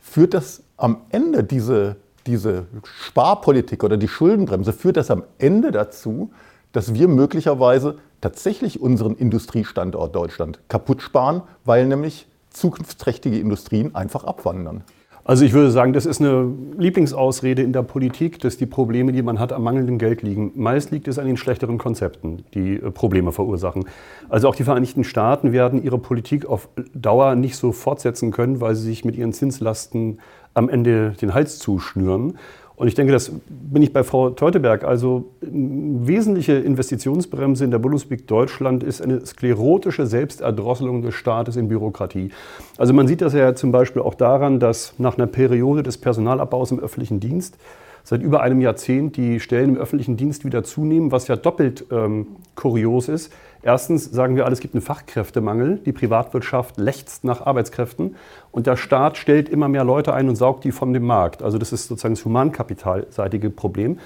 [0.00, 6.32] führt das am Ende diese, diese Sparpolitik oder die Schuldenbremse, führt das am Ende dazu,
[6.72, 14.84] dass wir möglicherweise tatsächlich unseren Industriestandort Deutschland kaputt sparen, weil nämlich zukunftsträchtige Industrien einfach abwandern.
[15.22, 19.22] Also ich würde sagen, das ist eine Lieblingsausrede in der Politik, dass die Probleme, die
[19.22, 20.52] man hat, am mangelnden Geld liegen.
[20.56, 23.84] Meist liegt es an den schlechteren Konzepten, die äh, Probleme verursachen.
[24.28, 28.74] Also auch die Vereinigten Staaten werden ihre Politik auf Dauer nicht so fortsetzen können, weil
[28.74, 30.20] sie sich mit ihren Zinslasten
[30.54, 32.38] am Ende den Hals zuschnüren.
[32.80, 34.84] Und ich denke, das bin ich bei Frau Teuteberg.
[34.84, 41.68] Also eine wesentliche Investitionsbremse in der Bundesrepublik Deutschland ist eine sklerotische Selbsterdrosselung des Staates in
[41.68, 42.30] Bürokratie.
[42.78, 46.70] Also man sieht das ja zum Beispiel auch daran, dass nach einer Periode des Personalabbaus
[46.70, 47.58] im öffentlichen Dienst
[48.02, 52.28] seit über einem Jahrzehnt die Stellen im öffentlichen Dienst wieder zunehmen, was ja doppelt ähm,
[52.54, 53.30] kurios ist.
[53.62, 55.78] Erstens sagen wir alle, es gibt einen Fachkräftemangel.
[55.84, 58.16] Die Privatwirtschaft lechzt nach Arbeitskräften
[58.50, 61.42] und der Staat stellt immer mehr Leute ein und saugt die von dem Markt.
[61.42, 63.98] Also das ist sozusagen das humankapitalseitige Problem.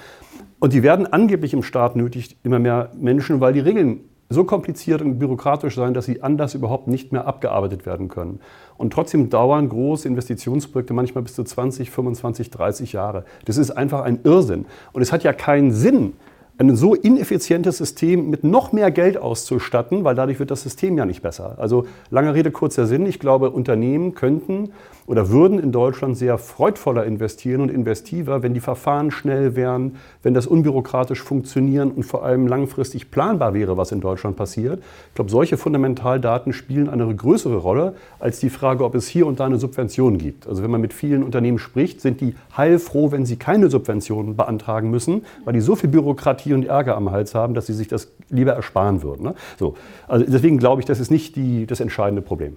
[0.58, 5.02] Und die werden angeblich im Staat nötig, immer mehr Menschen, weil die Regeln so kompliziert
[5.02, 8.40] und bürokratisch sein, dass sie anders überhaupt nicht mehr abgearbeitet werden können.
[8.76, 13.24] Und trotzdem dauern große Investitionsprojekte manchmal bis zu 20, 25, 30 Jahre.
[13.44, 14.66] Das ist einfach ein Irrsinn.
[14.92, 16.14] Und es hat ja keinen Sinn,
[16.58, 21.04] ein so ineffizientes System mit noch mehr Geld auszustatten, weil dadurch wird das System ja
[21.04, 21.56] nicht besser.
[21.58, 23.06] Also lange Rede, kurzer Sinn.
[23.06, 24.70] Ich glaube, Unternehmen könnten
[25.06, 30.34] oder würden in Deutschland sehr freudvoller investieren und investiver, wenn die Verfahren schnell wären, wenn
[30.34, 34.82] das unbürokratisch funktionieren und vor allem langfristig planbar wäre, was in Deutschland passiert.
[35.08, 39.40] Ich glaube, solche Fundamentaldaten spielen eine größere Rolle als die Frage, ob es hier und
[39.40, 40.46] da eine Subvention gibt.
[40.46, 44.90] Also wenn man mit vielen Unternehmen spricht, sind die heilfroh, wenn sie keine Subventionen beantragen
[44.90, 48.10] müssen, weil die so viel Bürokratie und Ärger am Hals haben, dass sie sich das
[48.30, 49.24] lieber ersparen würden.
[49.24, 49.34] Ne?
[49.58, 49.76] So.
[50.08, 52.56] Also deswegen glaube ich, das ist nicht die, das entscheidende Problem.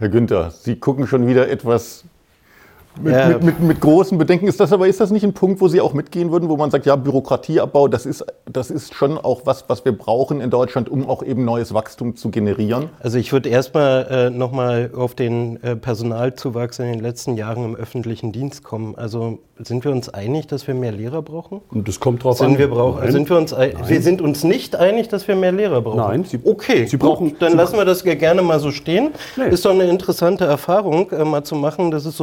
[0.00, 2.04] Herr Günther, Sie gucken schon wieder etwas
[3.02, 3.28] mit, Ja.
[3.28, 4.46] mit, mit, mit großen Bedenken.
[4.48, 6.70] Ist das aber ist das nicht ein Punkt, wo Sie auch mitgehen würden, wo man
[6.70, 10.88] sagt, ja, Bürokratieabbau, das ist, das ist schon auch was, was wir brauchen in Deutschland,
[10.88, 12.90] um auch eben neues Wachstum zu generieren?
[13.00, 17.76] Also ich würde erstmal äh, nochmal auf den äh, Personalzuwachs in den letzten Jahren im
[17.76, 18.94] öffentlichen Dienst kommen.
[18.96, 21.60] Also sind wir uns einig, dass wir mehr Lehrer brauchen?
[21.70, 22.48] Und das kommt drauf an.
[22.50, 23.12] Sind wir, brauchen, Nein.
[23.12, 25.96] sind wir, uns, ei- wir sind uns nicht einig, dass wir mehr Lehrer brauchen.
[25.98, 29.10] Nein, Sie- okay, Sie gut, brauchen- dann Sie lassen wir das gerne mal so stehen.
[29.36, 29.48] Nee.
[29.50, 32.16] Ist doch eine interessante Erfahrung, äh, mal zu machen, dass es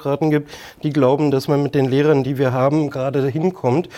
[0.00, 0.50] Sozialdemokraten gibt,
[0.82, 3.88] die glauben, dass man mit den Lehrern, die wir haben, gerade hinkommt.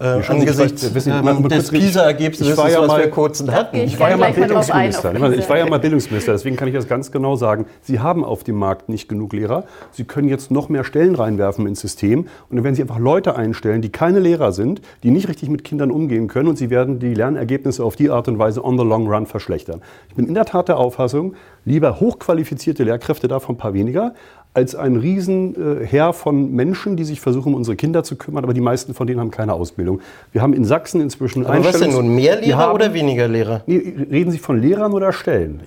[0.00, 3.42] Äh, angesichts vielleicht- wissen ähm, mal des PISA-Ergebnisses, Ich war ja was mal- wir kurz
[3.48, 3.76] hatten.
[3.78, 5.10] ich Ich war ja mal ein, Bildungsminister.
[5.10, 7.66] auf Ich war ja mal Bildungsminister, deswegen kann ich das ganz genau sagen.
[7.82, 9.64] Sie haben auf dem Markt nicht genug Lehrer.
[9.90, 12.20] Sie können jetzt noch mehr Stellen reinwerfen ins System.
[12.48, 15.64] Und dann werden Sie einfach Leute einstellen, die keine Lehrer sind, die nicht richtig mit
[15.64, 16.48] Kindern umgehen können.
[16.48, 19.82] Und Sie werden die Lernergebnisse auf die Art und Weise on the long run verschlechtern.
[20.08, 24.14] Ich bin in der Tat der Auffassung, lieber hochqualifizierte Lehrkräfte, davon ein paar weniger,
[24.58, 28.60] als ein Riesenheer von Menschen, die sich versuchen, um unsere Kinder zu kümmern, aber die
[28.60, 30.00] meisten von denen haben keine Ausbildung.
[30.32, 32.92] Wir haben in Sachsen inzwischen Aber was denn Einstellungs- nun, mehr Wir Lehrer haben- oder
[32.92, 33.62] weniger Lehrer?
[33.66, 35.60] Nee, reden Sie von Lehrern oder Stellen?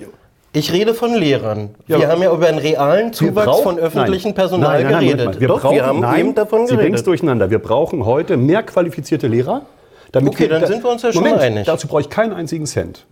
[0.54, 1.70] Ich rede von Lehrern.
[1.88, 4.34] Ja, wir haben ja über einen realen Zuwachs brauchen- von öffentlichem.
[4.34, 5.40] Personal Nein, nein, nein, geredet.
[5.40, 7.08] Wir Doch, brauchen, wir haben nein, eben davon Sie bringen es geredet.
[7.08, 7.50] durcheinander.
[7.50, 9.62] Wir brauchen heute mehr qualifizierte Lehrer.
[10.12, 11.66] Damit Okay, dann sind wir uns ja schon Moment, einig.
[11.66, 13.06] Dazu brauche ich keinen einzigen Cent.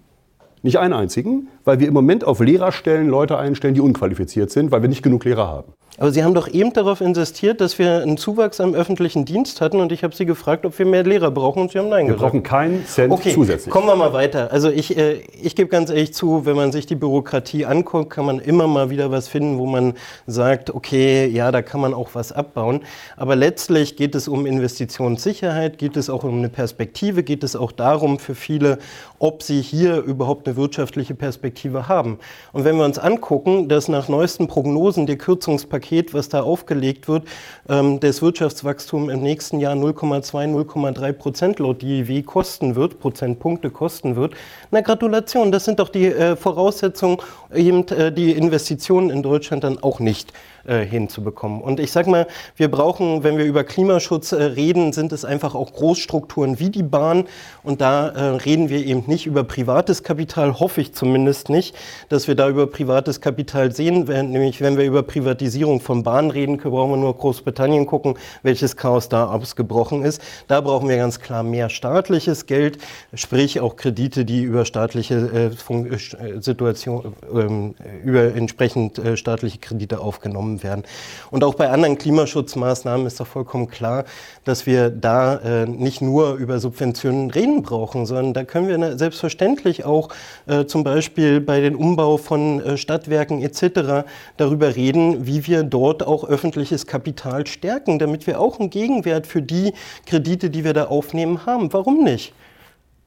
[0.62, 4.82] Nicht einen einzigen, weil wir im Moment auf Lehrerstellen Leute einstellen, die unqualifiziert sind, weil
[4.82, 5.74] wir nicht genug Lehrer haben.
[5.98, 9.82] Aber Sie haben doch eben darauf insistiert, dass wir einen Zuwachs am öffentlichen Dienst hatten
[9.82, 12.13] und ich habe Sie gefragt, ob wir mehr Lehrer brauchen und Sie haben Nein Wir
[12.13, 12.32] gesagt.
[12.32, 13.69] brauchen keinen Cent Okay, zusätzlich.
[13.72, 14.50] kommen wir mal weiter.
[14.52, 18.26] Also ich, äh, ich gebe ganz ehrlich zu, wenn man sich die Bürokratie anguckt, kann
[18.26, 19.93] man immer mal wieder was finden, wo man
[20.26, 22.82] sagt, okay, ja, da kann man auch was abbauen.
[23.17, 27.72] Aber letztlich geht es um Investitionssicherheit, geht es auch um eine Perspektive, geht es auch
[27.74, 28.80] darum für viele,
[29.17, 32.20] ob sie hier überhaupt eine wirtschaftliche Perspektive haben.
[32.52, 37.26] Und wenn wir uns angucken, dass nach neuesten Prognosen der Kürzungspaket, was da aufgelegt wird,
[37.70, 44.16] ähm, das Wirtschaftswachstum im nächsten Jahr 0,2, 0,3 Prozent laut DIW kosten wird, Prozentpunkte kosten
[44.16, 44.34] wird.
[44.72, 47.18] Na Gratulation, das sind doch die äh, Voraussetzungen,
[47.54, 50.34] eben äh, die Investitionen in Deutschland dann auch nicht
[50.70, 51.62] äh, hinzubekommen.
[51.62, 55.56] Und ich sag mal, wir brauchen, wenn wir über Klimaschutz äh, reden, sind es einfach
[55.56, 57.26] auch Großstrukturen wie die Bahn.
[57.64, 61.76] Und da äh, reden wir eben nicht über privates Kapital, hoffe ich zumindest nicht,
[62.10, 64.08] dass wir da über privates Kapital sehen.
[64.08, 68.78] Wenn, nämlich, wenn wir über Privatisierung von Bahnen reden, brauchen wir nur Großbritannien gucken, welches
[68.78, 70.22] Chaos da ausgebrochen ist.
[70.48, 72.78] Da brauchen wir ganz klar mehr staatliches Geld,
[73.16, 80.59] sprich auch Kredite, die über staatliche äh, äh, Situation, ähm, über entsprechend staatliche Kredite aufgenommen
[80.63, 80.84] werden.
[81.32, 84.06] Und auch bei anderen Klimaschutzmaßnahmen ist doch vollkommen klar,
[84.45, 88.98] dass wir da äh, nicht nur über Subventionen reden brauchen, sondern da können wir na-
[88.98, 90.10] selbstverständlich auch
[90.48, 94.06] äh, zum Beispiel bei den Umbau von äh, Stadtwerken etc.
[94.38, 99.41] darüber reden, wie wir dort auch öffentliches Kapital stärken, damit wir auch einen Gegenwert für
[99.41, 99.74] die
[100.06, 101.72] Kredite, die wir da aufnehmen, haben.
[101.74, 102.34] Warum nicht?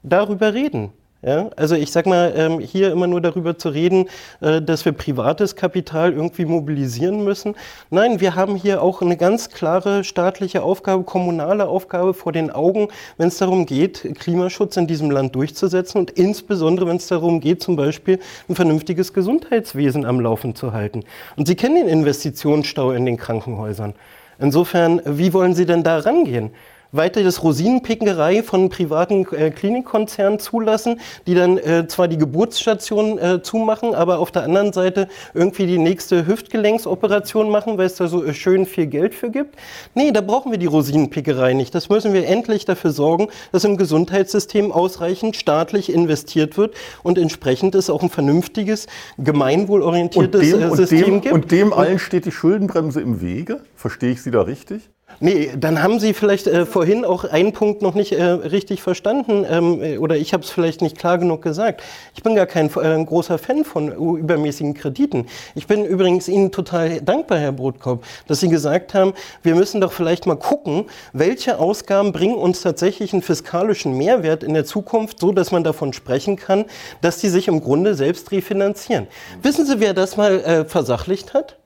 [0.03, 0.91] Darüber reden.
[1.25, 4.09] Ja, also ich sag mal, ähm, hier immer nur darüber zu reden,
[4.41, 7.55] äh, dass wir privates Kapital irgendwie mobilisieren müssen.
[7.89, 12.89] Nein, wir haben hier auch eine ganz klare staatliche Aufgabe, kommunale Aufgabe vor den Augen,
[13.17, 17.63] wenn es darum geht, Klimaschutz in diesem Land durchzusetzen und insbesondere, wenn es darum geht,
[17.63, 21.05] zum Beispiel ein vernünftiges Gesundheitswesen am Laufen zu halten.
[21.37, 23.93] Und Sie kennen den Investitionsstau in den Krankenhäusern.
[24.39, 26.51] Insofern, wie wollen Sie denn da rangehen?
[26.93, 33.41] Weiter das Rosinenpickerei von privaten äh, Klinikkonzernen zulassen, die dann äh, zwar die Geburtsstation äh,
[33.41, 38.23] zumachen, aber auf der anderen Seite irgendwie die nächste Hüftgelenksoperation machen, weil es da so
[38.23, 39.55] äh, schön viel Geld für gibt.
[39.95, 41.73] Nee, da brauchen wir die Rosinenpickerei nicht.
[41.75, 47.75] Das müssen wir endlich dafür sorgen, dass im Gesundheitssystem ausreichend staatlich investiert wird und entsprechend
[47.75, 51.33] es auch ein vernünftiges, gemeinwohlorientiertes und dem, äh, und System dem, gibt.
[51.33, 53.61] Und dem allen steht die Schuldenbremse im Wege?
[53.75, 54.89] Verstehe ich Sie da richtig?
[55.19, 59.45] Nee, dann haben Sie vielleicht äh, vorhin auch einen Punkt noch nicht äh, richtig verstanden
[59.49, 61.81] ähm, äh, oder ich habe es vielleicht nicht klar genug gesagt.
[62.15, 65.27] Ich bin gar kein äh, großer Fan von übermäßigen Krediten.
[65.55, 69.93] Ich bin übrigens Ihnen total dankbar, Herr Brotkorb, dass Sie gesagt haben, wir müssen doch
[69.93, 75.31] vielleicht mal gucken, welche Ausgaben bringen uns tatsächlich einen fiskalischen Mehrwert in der Zukunft, so
[75.31, 76.65] dass man davon sprechen kann,
[77.01, 79.07] dass die sich im Grunde selbst refinanzieren.
[79.41, 81.57] Wissen Sie, wer das mal äh, versachlicht hat?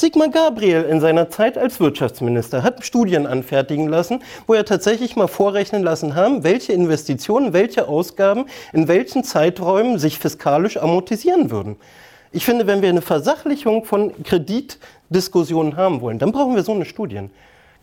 [0.00, 5.26] Sigmar Gabriel in seiner Zeit als Wirtschaftsminister hat Studien anfertigen lassen, wo er tatsächlich mal
[5.26, 11.74] vorrechnen lassen haben, welche Investitionen, welche Ausgaben in welchen Zeiträumen sich fiskalisch amortisieren würden.
[12.30, 16.84] Ich finde, wenn wir eine Versachlichung von Kreditdiskussionen haben wollen, dann brauchen wir so eine
[16.84, 17.32] Studien.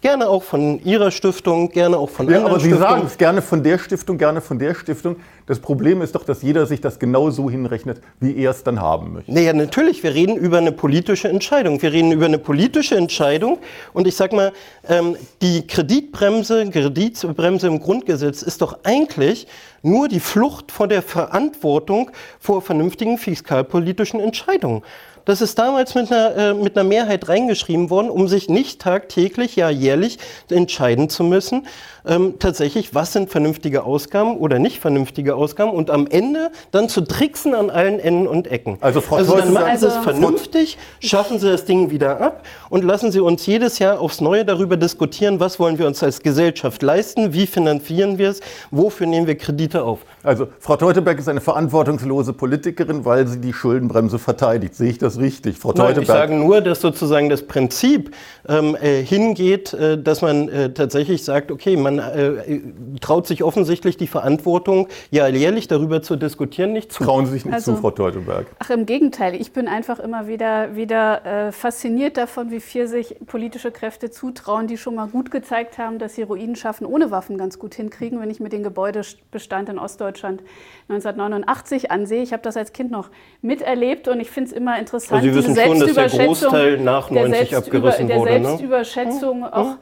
[0.06, 2.92] Gerne auch von Ihrer Stiftung, gerne auch von Ja, anderen aber Sie Stiftungen.
[2.92, 5.16] sagen es gerne von der Stiftung, gerne von der Stiftung.
[5.48, 8.80] Das Problem ist doch, dass jeder sich das genau so hinrechnet, wie er es dann
[8.80, 9.34] haben möchte.
[9.34, 11.82] Naja, natürlich, wir reden über eine politische Entscheidung.
[11.82, 13.58] Wir reden über eine politische Entscheidung.
[13.94, 14.54] Und ich sag mal,
[14.88, 19.48] ähm, die Kreditbremse, Kreditbremse im Grundgesetz ist doch eigentlich
[19.86, 24.84] nur die Flucht vor der Verantwortung vor vernünftigen fiskalpolitischen Entscheidungen.
[25.26, 29.56] Das ist damals mit einer, äh, mit einer Mehrheit reingeschrieben worden, um sich nicht tagtäglich,
[29.56, 30.20] ja jährlich
[30.52, 31.66] entscheiden zu müssen,
[32.08, 37.02] ähm, tatsächlich, was sind vernünftige Ausgaben oder nicht vernünftige Ausgaben und am Ende dann zu
[37.02, 38.78] tricksen an allen Enden und Ecken.
[38.82, 42.46] Also Frau also dann machen Sie es Also- vernünftig, schaffen Sie das Ding wieder ab
[42.70, 46.22] und lassen Sie uns jedes Jahr aufs Neue darüber diskutieren, was wollen wir uns als
[46.22, 50.06] Gesellschaft leisten, wie finanzieren wir es, wofür nehmen wir Kredite auf.
[50.26, 54.76] Also Frau Teuteberg ist eine verantwortungslose Politikerin, weil sie die Schuldenbremse verteidigt.
[54.76, 55.58] Sehe ich das richtig?
[55.60, 56.08] Frau Nein, ich Teuteberg.
[56.08, 58.12] sage nur, dass sozusagen das Prinzip
[58.50, 62.60] ähm, äh, hingeht, äh, dass man äh, tatsächlich sagt, okay, man äh,
[63.02, 67.04] traut sich offensichtlich die Verantwortung, ja jährlich darüber zu diskutieren, nicht zu.
[67.04, 68.48] Trauen Sie sich nicht Also- zu, Frau Teuteberg.
[68.60, 69.36] Ach, im Gegenteil.
[69.36, 74.66] Ich bin einfach immer wieder, wieder äh, fasziniert davon, wie viel sich politische Kräfte zutrauen,
[74.68, 78.20] die schon mal gut gezeigt haben, dass sie Ruinen schaffen ohne Waffen ganz gut hinkriegen.
[78.20, 83.10] Wenn ich mir den Gebäudebestand in Ostdeutschland 1989 ansehe, ich habe das als Kind noch
[83.42, 86.78] miterlebt und ich finde es immer interessant, Also Sie wissen schon, dass der Selbstüberschätzung- Großteil
[86.80, 88.48] nach 90 der abgerissen der wurde, ne?
[88.48, 89.78] Selbstüberschätzung auch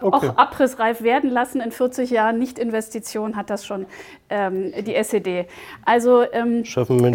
[0.00, 0.28] Okay.
[0.28, 3.86] auch abrissreif werden lassen in 40 Jahren, Nicht-Investition hat das schon
[4.30, 5.46] ähm, die SED.
[5.84, 6.64] Also ähm,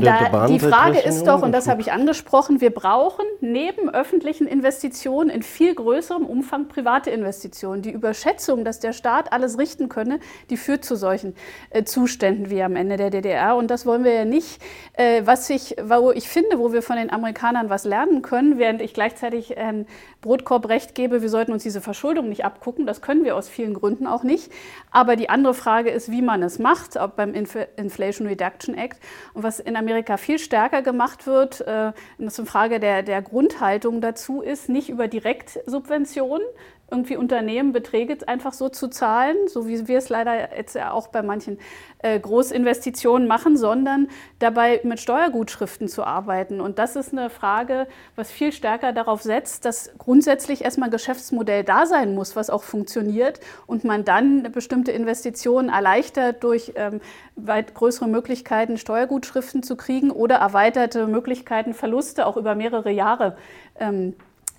[0.02, 4.48] da, die Frage 30 ist doch, und das habe ich angesprochen, wir brauchen neben öffentlichen
[4.48, 7.82] Investitionen in viel größerem Umfang private Investitionen.
[7.82, 10.20] Die Überschätzung, dass der Staat alles richten könne,
[10.50, 11.36] die führt zu solchen
[11.70, 13.56] äh, Zuständen wie am Ende der DDR.
[13.56, 14.62] Und das wollen wir ja nicht.
[14.94, 18.82] Äh, was ich, wo ich finde, wo wir von den Amerikanern was lernen können, während
[18.82, 19.86] ich gleichzeitig Herrn
[20.22, 22.73] Brotkorb recht gebe, wir sollten uns diese Verschuldung nicht abgucken.
[22.80, 24.52] Das können wir aus vielen Gründen auch nicht.
[24.92, 29.00] Aber die andere Frage ist, wie man es macht, auch beim Inf Inflation Reduction Act.
[29.34, 33.22] Und was in Amerika viel stärker gemacht wird, äh, das ist eine Frage der, der
[33.22, 36.46] Grundhaltung dazu, ist nicht über Direktsubventionen,
[36.92, 41.08] irgendwie Unternehmen Beträge einfach so zu zahlen, so wie wir es leider jetzt ja auch
[41.08, 41.58] bei manchen
[42.00, 46.62] äh, Großinvestitionen machen, sondern dabei mit Steuergutschriften zu arbeiten.
[46.62, 51.64] Und das ist eine Frage, was viel stärker darauf setzt, dass grundsätzlich erstmal ein Geschäftsmodell
[51.64, 57.02] da sein muss, was auch funktioniert und man dann bestimmte Investitionen erleichtert durch ähm,
[57.36, 63.36] weit größere Möglichkeiten, Steuergutschriften zu kriegen oder erweiterte Möglichkeiten, Verluste auch über mehrere Jahre
[63.80, 64.14] ähm,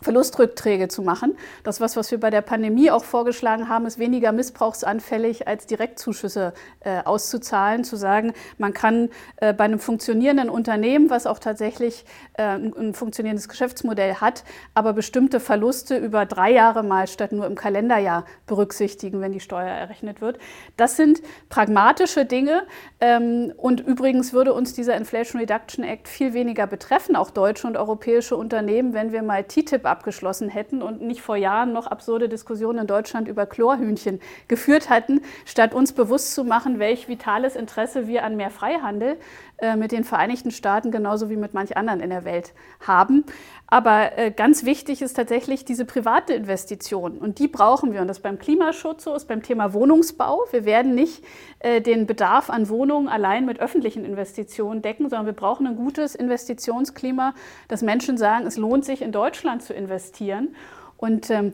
[0.04, 1.36] Verlustrückträge zu machen.
[1.62, 6.52] Das, was, was wir bei der Pandemie auch vorgeschlagen haben, ist weniger missbrauchsanfällig als Direktzuschüsse
[6.80, 12.04] äh, auszuzahlen, zu sagen, man kann äh, bei einem funktionierenden Unternehmen, was auch tatsächlich
[12.34, 17.46] äh, ein, ein funktionierendes Geschäftsmodell hat, aber bestimmte Verluste über drei Jahre mal statt nur
[17.46, 20.38] im Kalenderjahr berücksichtigen, wenn die Steuer errechnet wird.
[20.76, 22.64] Das sind pragmatische Dinge
[23.00, 27.76] ähm, und übrigens würde uns dieser Inflation Reduction Act viel weniger betreffen, auch deutsche und
[27.76, 32.80] europäische Unternehmen, wenn wir mal TTIP abgeschlossen hätten und nicht vor Jahren noch absurde Diskussionen
[32.80, 38.24] in Deutschland über Chlorhühnchen geführt hatten, statt uns bewusst zu machen, welch vitales Interesse wir
[38.24, 39.16] an mehr Freihandel
[39.58, 43.24] äh, mit den Vereinigten Staaten genauso wie mit manch anderen in der Welt haben.
[43.68, 47.18] Aber äh, ganz wichtig ist tatsächlich diese private Investition.
[47.18, 48.00] Und die brauchen wir.
[48.00, 50.40] Und das beim Klimaschutz so ist, beim Thema Wohnungsbau.
[50.50, 51.24] Wir werden nicht
[51.60, 56.14] äh, den Bedarf an Wohnungen allein mit öffentlichen Investitionen decken, sondern wir brauchen ein gutes
[56.14, 57.34] Investitionsklima,
[57.68, 60.54] dass Menschen sagen, es lohnt sich in Deutschland zu investieren.
[60.96, 61.52] Und ähm,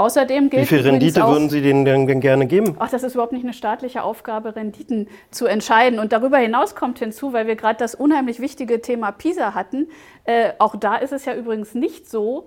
[0.00, 2.74] Außerdem gilt Wie viel Rendite auch, würden Sie denen denn gerne geben?
[2.78, 5.98] Ach, das ist überhaupt nicht eine staatliche Aufgabe, Renditen zu entscheiden.
[5.98, 9.88] Und darüber hinaus kommt hinzu, weil wir gerade das unheimlich wichtige Thema PISA hatten,
[10.24, 12.46] äh, auch da ist es ja übrigens nicht so,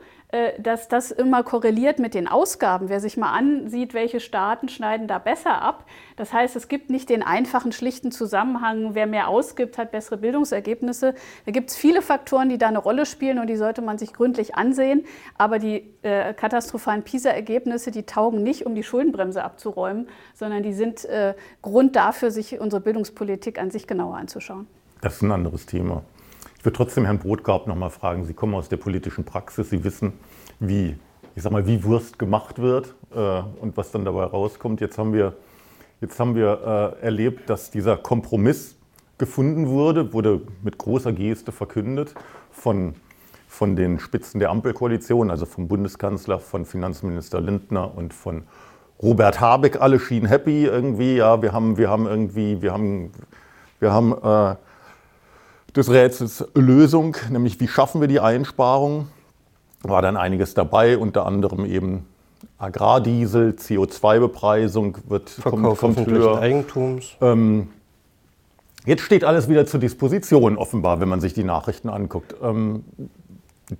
[0.57, 2.89] dass das immer korreliert mit den Ausgaben.
[2.89, 5.85] Wer sich mal ansieht, welche Staaten schneiden da besser ab.
[6.15, 11.13] Das heißt, es gibt nicht den einfachen, schlichten Zusammenhang, wer mehr ausgibt, hat bessere Bildungsergebnisse.
[11.45, 14.13] Da gibt es viele Faktoren, die da eine Rolle spielen und die sollte man sich
[14.13, 15.05] gründlich ansehen.
[15.37, 21.05] Aber die äh, katastrophalen PISA-Ergebnisse, die taugen nicht, um die Schuldenbremse abzuräumen, sondern die sind
[21.05, 24.67] äh, Grund dafür, sich unsere Bildungspolitik an sich genauer anzuschauen.
[25.01, 26.03] Das ist ein anderes Thema.
[26.63, 28.23] Ich würde trotzdem Herrn Brotgarb noch mal fragen.
[28.23, 29.69] Sie kommen aus der politischen Praxis.
[29.69, 30.13] Sie wissen,
[30.61, 30.95] wie,
[31.35, 34.79] ich sag mal, wie Wurst gemacht wird äh, und was dann dabei rauskommt.
[34.79, 35.35] Jetzt haben wir,
[35.99, 38.77] jetzt haben wir äh, erlebt, dass dieser Kompromiss
[39.17, 42.15] gefunden wurde, wurde mit großer Geste verkündet
[42.49, 42.95] von,
[43.49, 48.43] von den Spitzen der Ampelkoalition, also vom Bundeskanzler, von Finanzminister Lindner und von
[49.01, 49.81] Robert Habeck.
[49.81, 51.17] Alle schienen happy irgendwie.
[51.17, 53.11] Ja, wir haben, wir haben irgendwie, wir haben,
[53.81, 54.55] wir haben äh,
[55.75, 59.07] des Rätsels Lösung, nämlich wie schaffen wir die Einsparung.
[59.81, 62.05] War dann einiges dabei, unter anderem eben
[62.57, 66.39] Agrardiesel, CO2-Bepreisung wird Verkauf kommt, kommt höher.
[66.39, 67.17] Eigentums.
[67.21, 67.69] Ähm,
[68.85, 72.35] jetzt steht alles wieder zur Disposition, offenbar, wenn man sich die Nachrichten anguckt.
[72.41, 72.83] Ähm,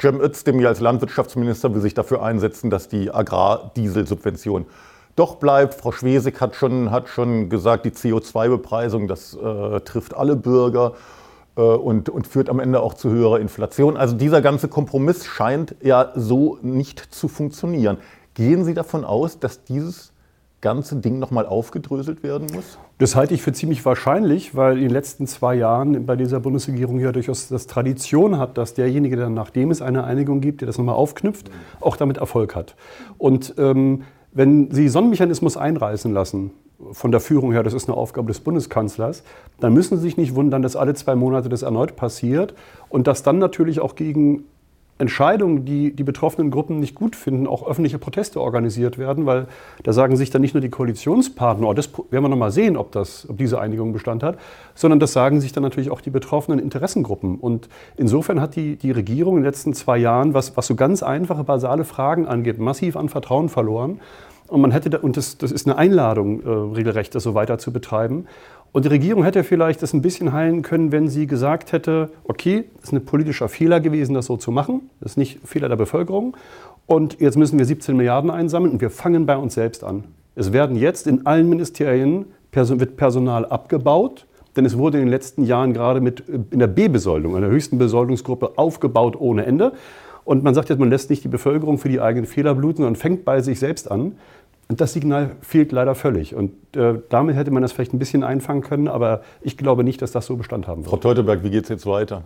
[0.02, 4.66] Cem Özdemir als Landwirtschaftsminister will sich dafür einsetzen, dass die Agrardieselsubvention
[5.16, 5.76] doch bleibt.
[5.76, 10.94] Frau Schwesig hat schon, hat schon gesagt, die CO2-Bepreisung, das äh, trifft alle Bürger.
[11.56, 13.98] Äh, und, und führt am Ende auch zu höherer Inflation.
[13.98, 17.98] Also dieser ganze Kompromiss scheint ja so nicht zu funktionieren.
[18.34, 20.12] Gehen Sie davon aus, dass dieses
[20.62, 22.80] ganze Ding nochmal aufgedröselt werden muss?
[22.98, 27.00] Das halte ich für ziemlich wahrscheinlich, weil in den letzten zwei Jahren bei dieser Bundesregierung
[27.00, 30.78] ja durchaus das Tradition hat, dass derjenige, der nachdem es eine Einigung gibt, der das
[30.78, 31.52] nochmal aufknüpft,
[31.82, 32.76] auch damit Erfolg hat.
[33.18, 36.52] Und ähm, wenn Sie so einen Mechanismus einreißen lassen,
[36.92, 39.24] von der Führung her, das ist eine Aufgabe des Bundeskanzlers,
[39.60, 42.54] dann müssen Sie sich nicht wundern, dass alle zwei Monate das erneut passiert
[42.90, 44.46] und dass dann natürlich auch gegen
[45.00, 49.48] Entscheidungen, die die betroffenen Gruppen nicht gut finden, auch öffentliche Proteste organisiert werden, weil
[49.82, 52.78] da sagen sich dann nicht nur die Koalitionspartner, oh, das werden wir noch mal sehen,
[52.78, 54.38] ob, das, ob diese Einigung Bestand hat,
[54.76, 57.38] sondern das sagen sich dann natürlich auch die betroffenen Interessengruppen.
[57.40, 61.02] Und insofern hat die, die Regierung in den letzten zwei Jahren, was, was so ganz
[61.02, 64.00] einfache, basale Fragen angeht, massiv an Vertrauen verloren.
[64.48, 67.72] Und man hätte, und das, das ist eine Einladung, äh, regelrecht das so weiter zu
[67.72, 68.28] betreiben.
[68.72, 72.66] Und die Regierung hätte vielleicht das ein bisschen heilen können, wenn sie gesagt hätte, okay,
[72.78, 74.90] das ist ein politischer Fehler gewesen, das so zu machen.
[75.00, 76.36] Das ist nicht Fehler der Bevölkerung.
[76.88, 80.06] Und jetzt müssen wir 17 Milliarden einsammeln und wir fangen bei uns selbst an.
[80.36, 85.46] Es werden jetzt in allen Ministerien wird Personal abgebaut, denn es wurde in den letzten
[85.46, 89.74] Jahren gerade mit in der B-Besoldung, einer höchsten Besoldungsgruppe, aufgebaut ohne Ende.
[90.26, 92.96] Und man sagt jetzt, man lässt nicht die Bevölkerung für die eigenen Fehler bluten, sondern
[92.96, 94.18] fängt bei sich selbst an.
[94.70, 96.36] Und das Signal fehlt leider völlig.
[96.36, 100.02] Und äh, damit hätte man das vielleicht ein bisschen einfangen können, aber ich glaube nicht,
[100.02, 100.90] dass das so Bestand haben wird.
[100.90, 102.24] Frau Teuteberg, wie geht es jetzt weiter?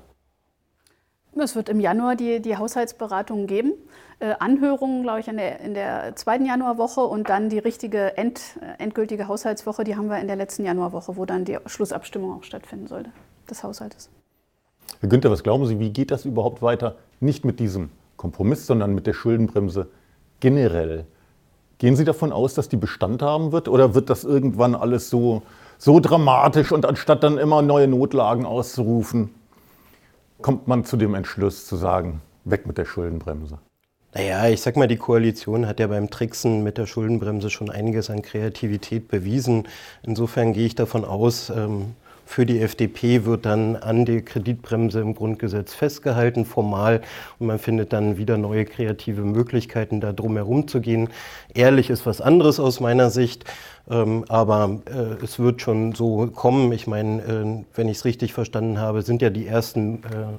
[1.35, 3.73] Es wird im Januar die, die Haushaltsberatungen geben.
[4.19, 8.57] Äh, Anhörungen, glaube ich, in der, in der zweiten Januarwoche und dann die richtige end,
[8.79, 12.87] endgültige Haushaltswoche, die haben wir in der letzten Januarwoche, wo dann die Schlussabstimmung auch stattfinden
[12.87, 13.11] sollte,
[13.49, 14.09] des Haushaltes.
[14.99, 16.95] Herr Günther, was glauben Sie, wie geht das überhaupt weiter?
[17.20, 19.88] Nicht mit diesem Kompromiss, sondern mit der Schuldenbremse
[20.39, 21.05] generell.
[21.78, 25.43] Gehen Sie davon aus, dass die Bestand haben wird oder wird das irgendwann alles so,
[25.78, 29.30] so dramatisch und anstatt dann immer neue Notlagen auszurufen,
[30.41, 33.59] kommt man zu dem Entschluss zu sagen, weg mit der Schuldenbremse?
[34.13, 38.09] Naja, ich sag mal, die Koalition hat ja beim Tricksen mit der Schuldenbremse schon einiges
[38.09, 39.68] an Kreativität bewiesen.
[40.01, 41.93] Insofern gehe ich davon aus, ähm,
[42.28, 47.01] für die FDP wird dann an der Kreditbremse im Grundgesetz festgehalten, formal,
[47.39, 51.09] und man findet dann wieder neue kreative Möglichkeiten, da drum herum zu gehen.
[51.53, 53.45] Ehrlich ist was anderes aus meiner Sicht,
[53.89, 56.71] ähm, aber äh, es wird schon so kommen.
[56.73, 60.38] Ich meine, äh, wenn ich es richtig verstanden habe, sind ja die ersten äh,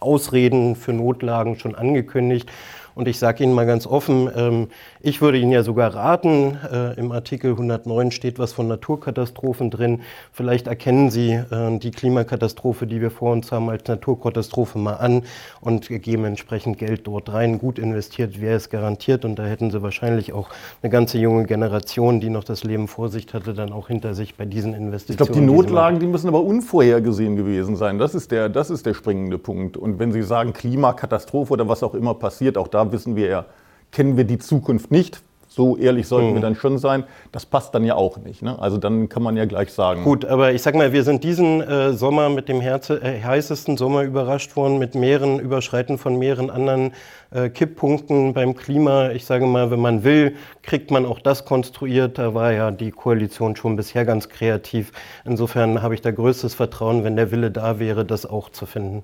[0.00, 2.50] Ausreden für Notlagen schon angekündigt.
[2.98, 4.68] Und ich sage Ihnen mal ganz offen, ähm,
[5.00, 10.00] ich würde Ihnen ja sogar raten, äh, im Artikel 109 steht was von Naturkatastrophen drin.
[10.32, 15.22] Vielleicht erkennen Sie äh, die Klimakatastrophe, die wir vor uns haben, als Naturkatastrophe mal an
[15.60, 17.60] und geben entsprechend Geld dort rein.
[17.60, 20.48] Gut investiert wäre es garantiert und da hätten Sie wahrscheinlich auch
[20.82, 24.34] eine ganze junge Generation, die noch das Leben vor sich hatte, dann auch hinter sich
[24.34, 25.12] bei diesen Investitionen.
[25.12, 28.00] Ich glaube, die Notlagen, die müssen aber unvorhergesehen gewesen sein.
[28.00, 29.76] Das ist, der, das ist der springende Punkt.
[29.76, 33.44] Und wenn Sie sagen Klimakatastrophe oder was auch immer passiert, auch da wissen wir ja,
[33.92, 35.22] kennen wir die Zukunft nicht.
[35.58, 36.34] So ehrlich sollten mhm.
[36.34, 37.02] wir dann schon sein.
[37.32, 38.42] Das passt dann ja auch nicht.
[38.42, 38.56] Ne?
[38.60, 40.04] Also dann kann man ja gleich sagen.
[40.04, 43.76] Gut, aber ich sag mal, wir sind diesen äh, Sommer mit dem Herze, äh, heißesten
[43.76, 46.92] Sommer überrascht worden, mit mehreren Überschreiten von mehreren anderen
[47.32, 49.10] äh, Kipppunkten beim Klima.
[49.10, 52.18] Ich sage mal, wenn man will, kriegt man auch das konstruiert.
[52.18, 54.92] Da war ja die Koalition schon bisher ganz kreativ.
[55.24, 59.02] Insofern habe ich da größtes Vertrauen, wenn der Wille da wäre, das auch zu finden.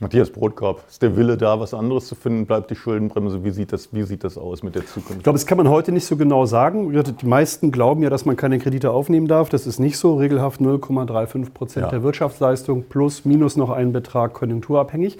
[0.00, 2.46] Matthias Brotkorb, ist der Wille da, was anderes zu finden?
[2.46, 3.42] Bleibt die Schuldenbremse?
[3.42, 5.16] Wie sieht das, wie sieht das aus mit der Zukunft?
[5.16, 6.92] Ich glaube, das kann man heute nicht so genau sagen.
[6.92, 9.48] Die meisten glauben ja, dass man keine Kredite aufnehmen darf.
[9.48, 10.16] Das ist nicht so.
[10.16, 11.90] Regelhaft 0,35 Prozent ja.
[11.90, 15.18] der Wirtschaftsleistung plus minus noch einen Betrag konjunkturabhängig.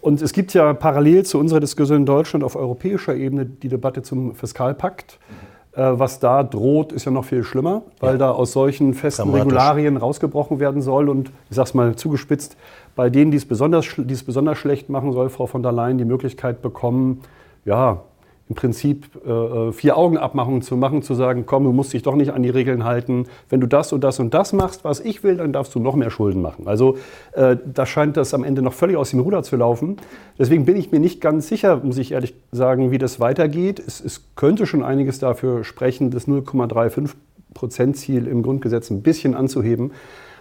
[0.00, 4.02] Und es gibt ja parallel zu unserer Diskussion in Deutschland auf europäischer Ebene die Debatte
[4.02, 5.18] zum Fiskalpakt.
[5.28, 5.54] Mhm.
[5.76, 8.18] Äh, was da droht, ist ja noch viel schlimmer, weil ja.
[8.18, 11.08] da aus solchen festen Regularien rausgebrochen werden soll.
[11.08, 12.56] Und ich sage es mal zugespitzt,
[12.96, 15.98] bei denen, die es, besonders, die es besonders schlecht machen soll, Frau von der Leyen
[15.98, 17.22] die Möglichkeit bekommen,
[17.64, 18.02] ja,
[18.48, 22.14] im Prinzip äh, äh, vier Augenabmachungen zu machen, zu sagen, komm, du musst dich doch
[22.14, 23.26] nicht an die Regeln halten.
[23.48, 25.96] Wenn du das und das und das machst, was ich will, dann darfst du noch
[25.96, 26.68] mehr Schulden machen.
[26.68, 26.98] Also
[27.32, 29.96] äh, da scheint das am Ende noch völlig aus dem Ruder zu laufen.
[30.38, 33.82] Deswegen bin ich mir nicht ganz sicher, muss ich ehrlich sagen, wie das weitergeht.
[33.84, 37.14] Es, es könnte schon einiges dafür sprechen, das 0,35
[37.54, 39.92] Prozent Ziel im Grundgesetz ein bisschen anzuheben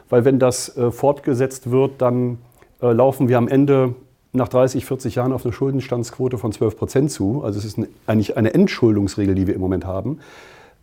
[0.10, 2.38] weil wenn das äh, fortgesetzt wird, dann
[2.82, 3.95] äh, laufen wir am Ende
[4.34, 7.43] nach 30, 40 Jahren auf eine Schuldenstandsquote von 12 Prozent zu.
[7.43, 10.20] Also es ist eine, eigentlich eine Entschuldungsregel, die wir im Moment haben.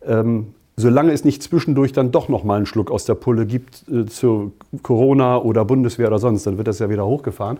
[0.05, 3.83] Ähm, solange es nicht zwischendurch dann doch noch mal einen Schluck aus der Pulle gibt
[3.89, 4.53] äh, zu
[4.83, 7.57] Corona oder Bundeswehr oder sonst, dann wird das ja wieder hochgefahren.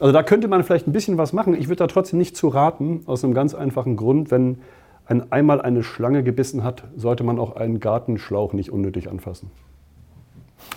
[0.00, 1.54] Also da könnte man vielleicht ein bisschen was machen.
[1.54, 4.58] Ich würde da trotzdem nicht zu raten, aus einem ganz einfachen Grund, wenn
[5.06, 9.50] ein einmal eine Schlange gebissen hat, sollte man auch einen Gartenschlauch nicht unnötig anfassen.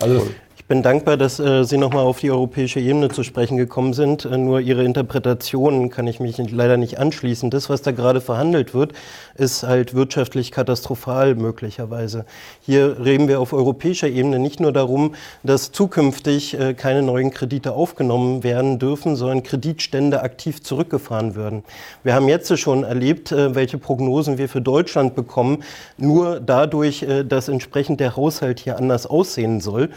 [0.00, 0.28] Also
[0.58, 4.24] ich bin dankbar, dass äh, Sie nochmal auf die europäische Ebene zu sprechen gekommen sind.
[4.24, 7.48] Äh, nur Ihre Interpretationen kann ich mich leider nicht anschließen.
[7.48, 8.92] Das, was da gerade verhandelt wird,
[9.36, 12.26] ist halt wirtschaftlich katastrophal möglicherweise.
[12.60, 17.72] Hier reden wir auf europäischer Ebene nicht nur darum, dass zukünftig äh, keine neuen Kredite
[17.72, 21.62] aufgenommen werden dürfen, sondern Kreditstände aktiv zurückgefahren würden.
[22.02, 25.62] Wir haben jetzt schon erlebt, äh, welche Prognosen wir für Deutschland bekommen,
[25.96, 29.90] nur dadurch, äh, dass entsprechend der Haushalt hier anders aussehen soll.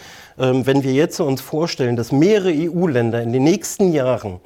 [0.52, 4.40] Ähm, wenn wir jetzt uns vorstellen, dass mehrere EU-Länder in den nächsten Jahren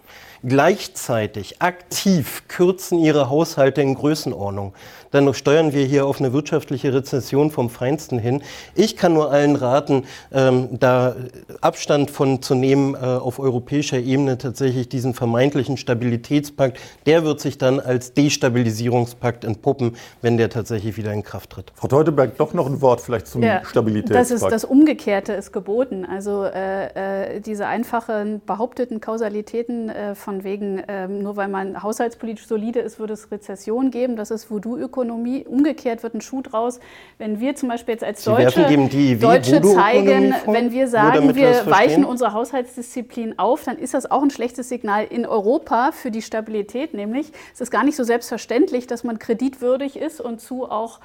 [0.43, 4.73] gleichzeitig aktiv kürzen ihre Haushalte in Größenordnung,
[5.15, 8.41] dann steuern wir hier auf eine wirtschaftliche Rezession vom Feinsten hin.
[8.75, 10.03] Ich kann nur allen raten,
[10.33, 11.15] ähm, da
[11.61, 16.79] Abstand von zu nehmen äh, auf europäischer Ebene tatsächlich diesen vermeintlichen Stabilitätspakt.
[17.05, 21.71] Der wird sich dann als Destabilisierungspakt entpuppen, wenn der tatsächlich wieder in Kraft tritt.
[21.75, 24.19] Frau Teuteberg, doch noch ein Wort vielleicht zum ja, Stabilitätspakt.
[24.19, 26.05] Das, ist, das Umgekehrte ist geboten.
[26.05, 32.47] Also äh, äh, diese einfachen behaupteten Kausalitäten äh, von wegen, ähm, nur weil man haushaltspolitisch
[32.47, 34.17] solide ist, würde es Rezession geben.
[34.17, 35.04] Das ist Voodoo-Ökonomie.
[35.05, 35.45] Ökonomie.
[35.47, 36.79] Umgekehrt wird ein Schuh draus,
[37.17, 38.61] wenn wir zum Beispiel jetzt als Deutsche,
[39.17, 44.29] Deutsche zeigen, wenn wir sagen, wir weichen unsere Haushaltsdisziplin auf, dann ist das auch ein
[44.29, 46.93] schlechtes Signal in Europa für die Stabilität.
[46.93, 50.99] Nämlich es ist gar nicht so selbstverständlich, dass man kreditwürdig ist und zu auch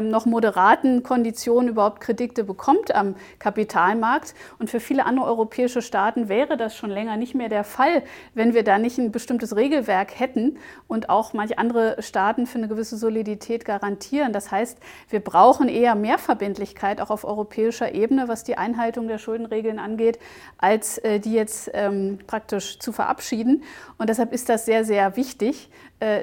[0.00, 4.34] noch moderaten Konditionen überhaupt Kredite bekommt am Kapitalmarkt.
[4.58, 8.02] Und für viele andere europäische Staaten wäre das schon länger nicht mehr der Fall,
[8.34, 12.68] wenn wir da nicht ein bestimmtes Regelwerk hätten und auch manche andere Staaten für eine
[12.68, 14.32] gewisse Solidität garantieren.
[14.32, 14.78] Das heißt,
[15.08, 20.18] wir brauchen eher mehr Verbindlichkeit auch auf europäischer Ebene, was die Einhaltung der Schuldenregeln angeht,
[20.58, 23.62] als äh, die jetzt ähm, praktisch zu verabschieden.
[23.98, 25.70] Und deshalb ist das sehr, sehr wichtig,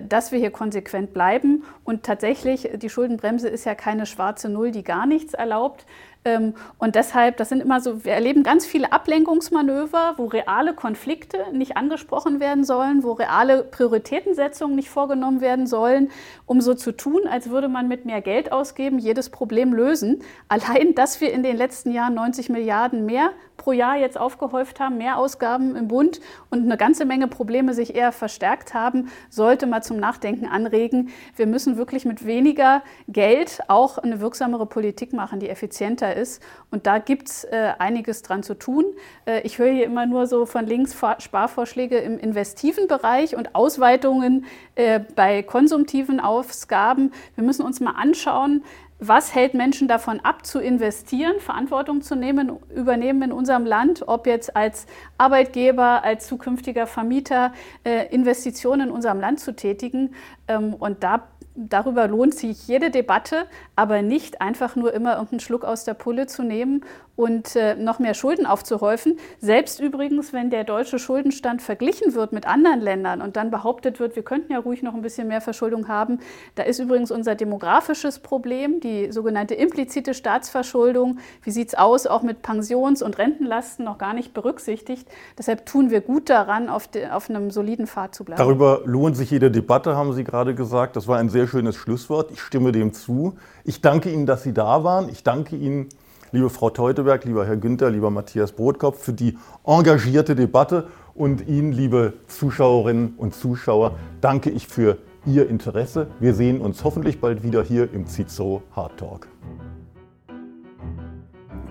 [0.08, 1.64] dass wir hier konsequent bleiben.
[1.84, 5.86] Und tatsächlich, die Schuldenbremse ist ja keine schwarze Null, die gar nichts erlaubt,
[6.26, 11.38] ähm, und deshalb, das sind immer so, wir erleben ganz viele Ablenkungsmanöver, wo reale Konflikte
[11.54, 16.10] nicht angesprochen werden sollen, wo reale Prioritätensetzungen nicht vorgenommen werden sollen,
[16.48, 20.24] um so zu tun, als würde man mit mehr Geld ausgeben jedes Problem lösen.
[20.50, 24.98] Allein, dass wir in den letzten Jahren 90 Milliarden mehr pro Jahr jetzt aufgehäuft haben,
[24.98, 29.82] mehr Ausgaben im Bund und eine ganze Menge Probleme sich eher verstärkt haben, sollte mal
[29.82, 31.10] zum Nachdenken anregen.
[31.36, 36.42] Wir müssen wirklich mit weniger Geld auch eine wirksamere Politik machen, die effizienter ist.
[36.72, 38.86] Und da gibt es äh, einiges dran zu tun.
[39.26, 44.46] Äh, ich höre hier immer nur so von links Sparvorschläge im investiven Bereich und Ausweitungen
[44.76, 47.12] äh, bei konsumtiven Ausgaben.
[47.36, 48.64] Wir müssen uns mal anschauen,
[49.00, 54.26] was hält Menschen davon ab, zu investieren, Verantwortung zu nehmen, übernehmen in unserem Land, ob
[54.26, 54.88] jetzt als
[55.18, 60.16] Arbeitgeber, als zukünftiger Vermieter äh, Investitionen in unserem Land zu tätigen.
[60.48, 65.64] Ähm, und da darüber lohnt sich jede Debatte, aber nicht einfach nur immer irgendeinen Schluck
[65.64, 66.84] aus der Pulle zu nehmen
[67.16, 69.20] und äh, noch mehr Schulden aufzuhäufen.
[69.40, 74.16] Selbst übrigens, wenn der deutsche Schuldenstand verglichen wird mit anderen Ländern und dann behauptet wird,
[74.16, 76.20] wir könnten ja ruhig noch ein bisschen mehr Verschuldung haben.
[76.56, 81.20] Da ist übrigens unser demografisches Problem, die sogenannte implizite Staatsverschuldung.
[81.44, 85.08] Wie sieht es aus, auch mit Pensions- und Rentenlasten noch gar nicht berücksichtigt.
[85.38, 88.38] Deshalb tun wir gut daran, auf, de, auf einem soliden Pfad zu bleiben.
[88.38, 90.96] Darüber lohnt sich jede Debatte, haben Sie gerade gesagt.
[90.96, 92.32] Das war ein sehr schönes Schlusswort.
[92.32, 93.38] Ich stimme dem zu.
[93.64, 95.10] Ich danke Ihnen, dass Sie da waren.
[95.10, 95.90] Ich danke Ihnen,
[96.36, 100.88] liebe Frau Teuteberg, lieber Herr Günther, lieber Matthias Brotkopf, für die engagierte Debatte.
[101.14, 106.08] Und Ihnen, liebe Zuschauerinnen und Zuschauer, danke ich für Ihr Interesse.
[106.20, 109.28] Wir sehen uns hoffentlich bald wieder hier im Cicero Hard Talk.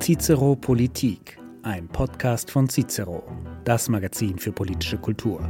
[0.00, 3.22] Cicero Politik, ein Podcast von Cicero,
[3.64, 5.40] das Magazin für politische Kultur.